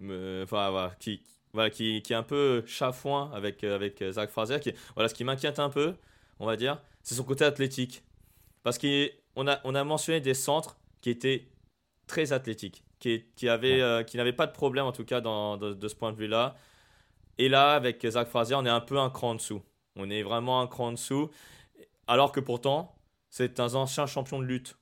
[0.00, 1.22] enfin, voilà, qui,
[1.52, 4.60] voilà, qui, qui, est un peu chafouin avec, euh, avec euh, Zach Fraser.
[4.60, 5.94] Qui, voilà, ce qui m'inquiète un peu,
[6.38, 8.02] on va dire, c'est son côté athlétique.
[8.62, 11.48] Parce qu'on a, on a mentionné des centres qui étaient
[12.06, 15.56] très athlétiques, qui, qui, avaient, euh, qui n'avaient pas de problème en tout cas dans,
[15.56, 16.56] de, ce point de vue-là.
[17.38, 19.62] Et là, avec Zach Fraser, on est un peu un cran en dessous.
[19.96, 21.30] On est vraiment un cran en dessous.
[22.06, 22.94] Alors que pourtant,
[23.30, 24.77] c'est un ancien champion de lutte.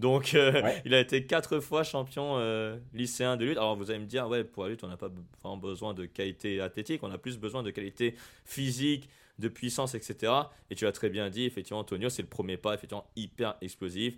[0.00, 3.56] Donc, euh, il a été quatre fois champion euh, lycéen de lutte.
[3.56, 5.10] Alors, vous allez me dire, ouais, pour la lutte, on n'a pas
[5.42, 10.32] vraiment besoin de qualité athlétique, on a plus besoin de qualité physique, de puissance, etc.
[10.70, 14.16] Et tu as très bien dit, effectivement, Antonio, c'est le premier pas, effectivement, hyper explosif,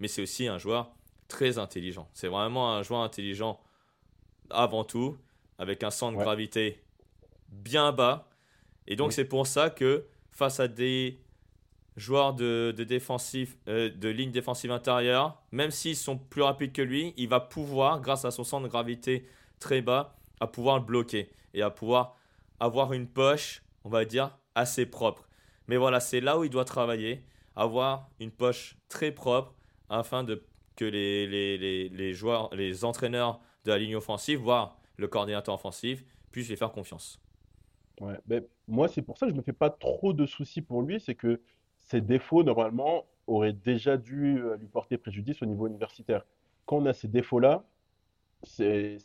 [0.00, 0.90] mais c'est aussi un joueur
[1.28, 2.08] très intelligent.
[2.14, 3.60] C'est vraiment un joueur intelligent
[4.50, 5.16] avant tout,
[5.58, 6.82] avec un centre de gravité
[7.48, 8.28] bien bas.
[8.86, 11.18] Et donc, c'est pour ça que face à des
[11.98, 17.12] joueur de, défensif, euh, de ligne défensive intérieure, même s'ils sont plus rapides que lui,
[17.16, 19.26] il va pouvoir, grâce à son centre de gravité
[19.58, 22.16] très bas, à pouvoir le bloquer et à pouvoir
[22.60, 25.28] avoir une poche, on va dire, assez propre.
[25.66, 27.24] Mais voilà, c'est là où il doit travailler,
[27.56, 29.54] avoir une poche très propre
[29.88, 30.24] afin
[30.76, 36.04] que les, les, les, joueurs, les entraîneurs de la ligne offensive, voire le coordinateur offensif,
[36.30, 37.20] puissent lui faire confiance.
[38.00, 40.62] Ouais, ben, moi, c'est pour ça que je ne me fais pas trop de soucis
[40.62, 41.40] pour lui, c'est que
[41.88, 46.24] ses défauts, normalement, auraient déjà dû euh, lui porter préjudice au niveau universitaire.
[46.66, 47.64] Quand on a ces défauts-là,
[48.58, 48.98] il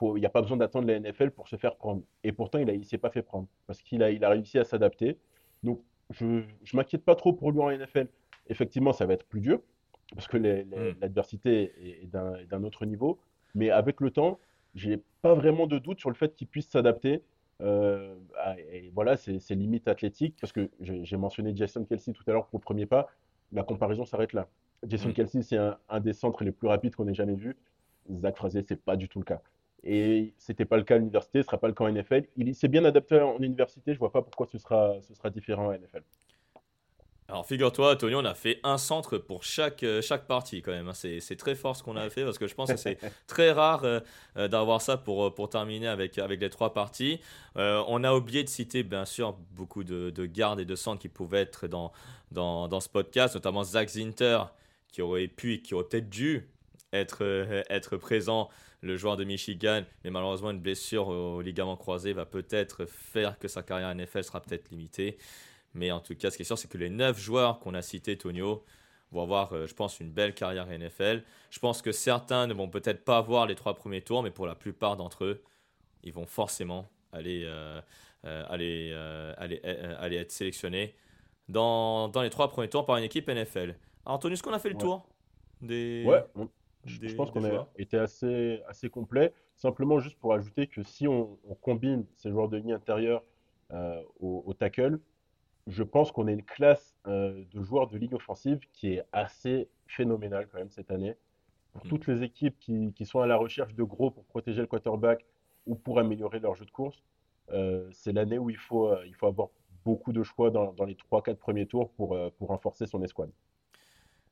[0.00, 2.02] n'y a pas besoin d'attendre la NFL pour se faire prendre.
[2.22, 4.64] Et pourtant, il ne s'est pas fait prendre parce qu'il a, il a réussi à
[4.64, 5.18] s'adapter.
[5.64, 6.42] Donc, je ne
[6.74, 8.06] m'inquiète pas trop pour lui en NFL.
[8.46, 9.60] Effectivement, ça va être plus dur
[10.14, 10.96] parce que hmm.
[11.00, 11.72] l'adversité
[12.02, 13.18] est, d'un autre niveau.
[13.54, 14.38] Mais avec le temps,
[14.74, 17.22] j'ai pas vraiment de doute sur le fait qu'il puisse s'adapter
[17.60, 22.32] euh, ah, et voilà, c'est limite athlétique parce que j'ai mentionné Jason Kelsey tout à
[22.32, 23.08] l'heure pour le premier pas.
[23.52, 24.48] La comparaison s'arrête là.
[24.86, 25.14] Jason mm.
[25.14, 27.56] Kelsey, c'est un, des centres les plus rapides qu'on ait jamais vu.
[28.10, 29.40] Zach Frazier, c'est pas du tout le cas.
[29.84, 32.26] Et c'était pas le cas à l'université, ce sera pas le cas en NFL.
[32.36, 35.68] Il s'est bien adapté en université, je vois pas pourquoi ce sera, ce sera différent
[35.68, 36.02] en NFL.
[37.30, 40.88] Alors figure-toi, Tony, on a fait un centre pour chaque, euh, chaque partie quand même.
[40.88, 40.94] Hein.
[40.94, 43.84] C'est très fort ce qu'on a fait parce que je pense que c'est très rare
[43.84, 44.00] euh,
[44.38, 47.20] euh, d'avoir ça pour, pour terminer avec, avec les trois parties.
[47.54, 51.10] on a oublié de citer bien sûr beaucoup de, de gardes et de centres qui
[51.10, 51.92] pouvaient être dans,
[52.32, 54.44] dans, dans, ce podcast, notamment Zach Zinter
[54.90, 56.48] qui aurait pu et qui aurait peut-être dû
[56.94, 57.22] être,
[57.68, 58.48] être présent,
[58.80, 63.48] le joueur de Michigan, mais malheureusement une blessure au ligament croisé va peut-être faire que
[63.48, 65.18] sa carrière NFL sera peut-être limitée.
[65.78, 67.82] Mais en tout cas, ce qui est sûr, c'est que les 9 joueurs qu'on a
[67.82, 68.64] cités, Tonio,
[69.12, 71.22] vont avoir, euh, je pense, une belle carrière NFL.
[71.50, 74.46] Je pense que certains ne vont peut-être pas avoir les trois premiers tours, mais pour
[74.46, 75.42] la plupart d'entre eux,
[76.02, 77.80] ils vont forcément aller, euh,
[78.24, 78.92] euh, aller,
[79.38, 80.94] aller, aller, être sélectionnés
[81.48, 83.76] dans, dans, les trois premiers tours par une équipe NFL.
[84.04, 85.08] Alors, Tonio, est-ce qu'on a fait le tour
[85.62, 86.04] des.
[86.06, 86.24] Ouais,
[86.84, 89.32] je pense qu'on a été assez, assez complet.
[89.54, 93.22] Simplement, juste pour ajouter que si on, combine ces joueurs de ligne intérieure
[94.20, 94.98] au, au tackle,
[95.68, 99.68] je pense qu'on a une classe euh, de joueurs de ligne offensive qui est assez
[99.86, 101.14] phénoménale quand même cette année.
[101.72, 101.88] Pour mm.
[101.88, 105.24] toutes les équipes qui, sont à la recherche de gros pour protéger le quarterback
[105.66, 107.02] ou pour améliorer leur jeu de course,
[107.50, 109.48] euh, c'est l'année où il faut, euh, il faut avoir
[109.84, 113.30] beaucoup de choix dans, les 3-4 premiers tours pour, pour renforcer son escouade.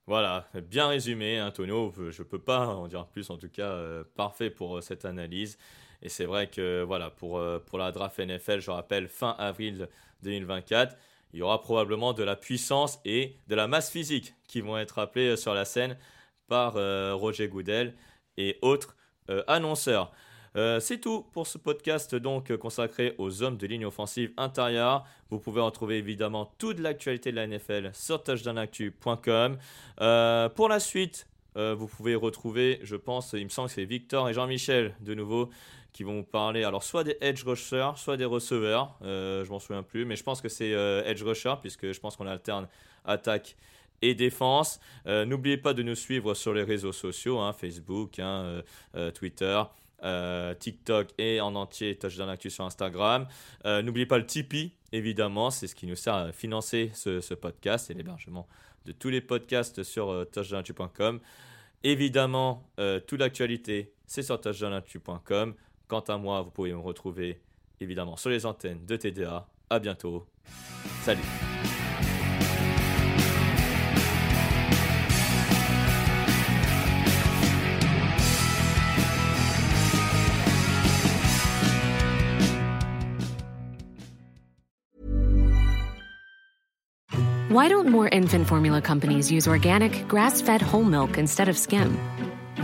[0.06, 1.92] Voilà, bien résumé, Antonio.
[1.96, 5.58] Je ne peux pas en dire plus, en tout cas, parfait pour cette analyse.
[6.02, 9.88] Et c'est vrai que voilà, pour, pour la draft NFL, je rappelle, fin avril
[10.22, 10.96] 2024
[11.36, 14.98] il y aura probablement de la puissance et de la masse physique qui vont être
[14.98, 15.98] appelés euh, sur la scène
[16.48, 17.94] par euh, Roger Goudel
[18.38, 18.96] et autres
[19.28, 20.12] euh, annonceurs.
[20.80, 25.04] c'est tout pour ce podcast donc consacré aux hommes de ligne offensive intérieure.
[25.28, 29.58] Vous pouvez retrouver évidemment toute l'actualité de la NFL sur touchdownactu.com.
[30.54, 34.32] pour la suite, vous pouvez retrouver, je pense, il me semble que c'est Victor et
[34.32, 35.50] Jean-Michel de nouveau
[35.96, 38.98] qui vont parler alors soit des edge rushers, soit des receveurs.
[39.00, 41.98] Euh, je m'en souviens plus, mais je pense que c'est euh, edge rusher puisque je
[41.98, 42.68] pense qu'on alterne
[43.06, 43.56] attaque
[44.02, 44.78] et défense.
[45.06, 48.62] Euh, n'oubliez pas de nous suivre sur les réseaux sociaux, hein, Facebook, hein,
[49.14, 49.62] Twitter.
[50.60, 53.26] TikTok et en entier Touchdown Actu sur Instagram.
[53.64, 57.94] N'oubliez pas le Tipeee, évidemment, c'est ce qui nous sert à financer ce, podcast et
[57.94, 58.46] l'hébergement
[58.84, 61.18] de tous les podcasts sur touchdownactu.com.
[61.82, 62.62] Évidemment,
[63.08, 65.54] toute l'actualité, c'est sur touchdownactu.com.
[65.88, 67.40] Quant à moi, vous pouvez me retrouver
[67.80, 69.46] évidemment sur les antennes de TDA.
[69.70, 70.26] À bientôt.
[71.02, 71.22] Salut.
[87.48, 91.96] Why don't more infant formula companies use organic, grass fed whole milk instead of skim?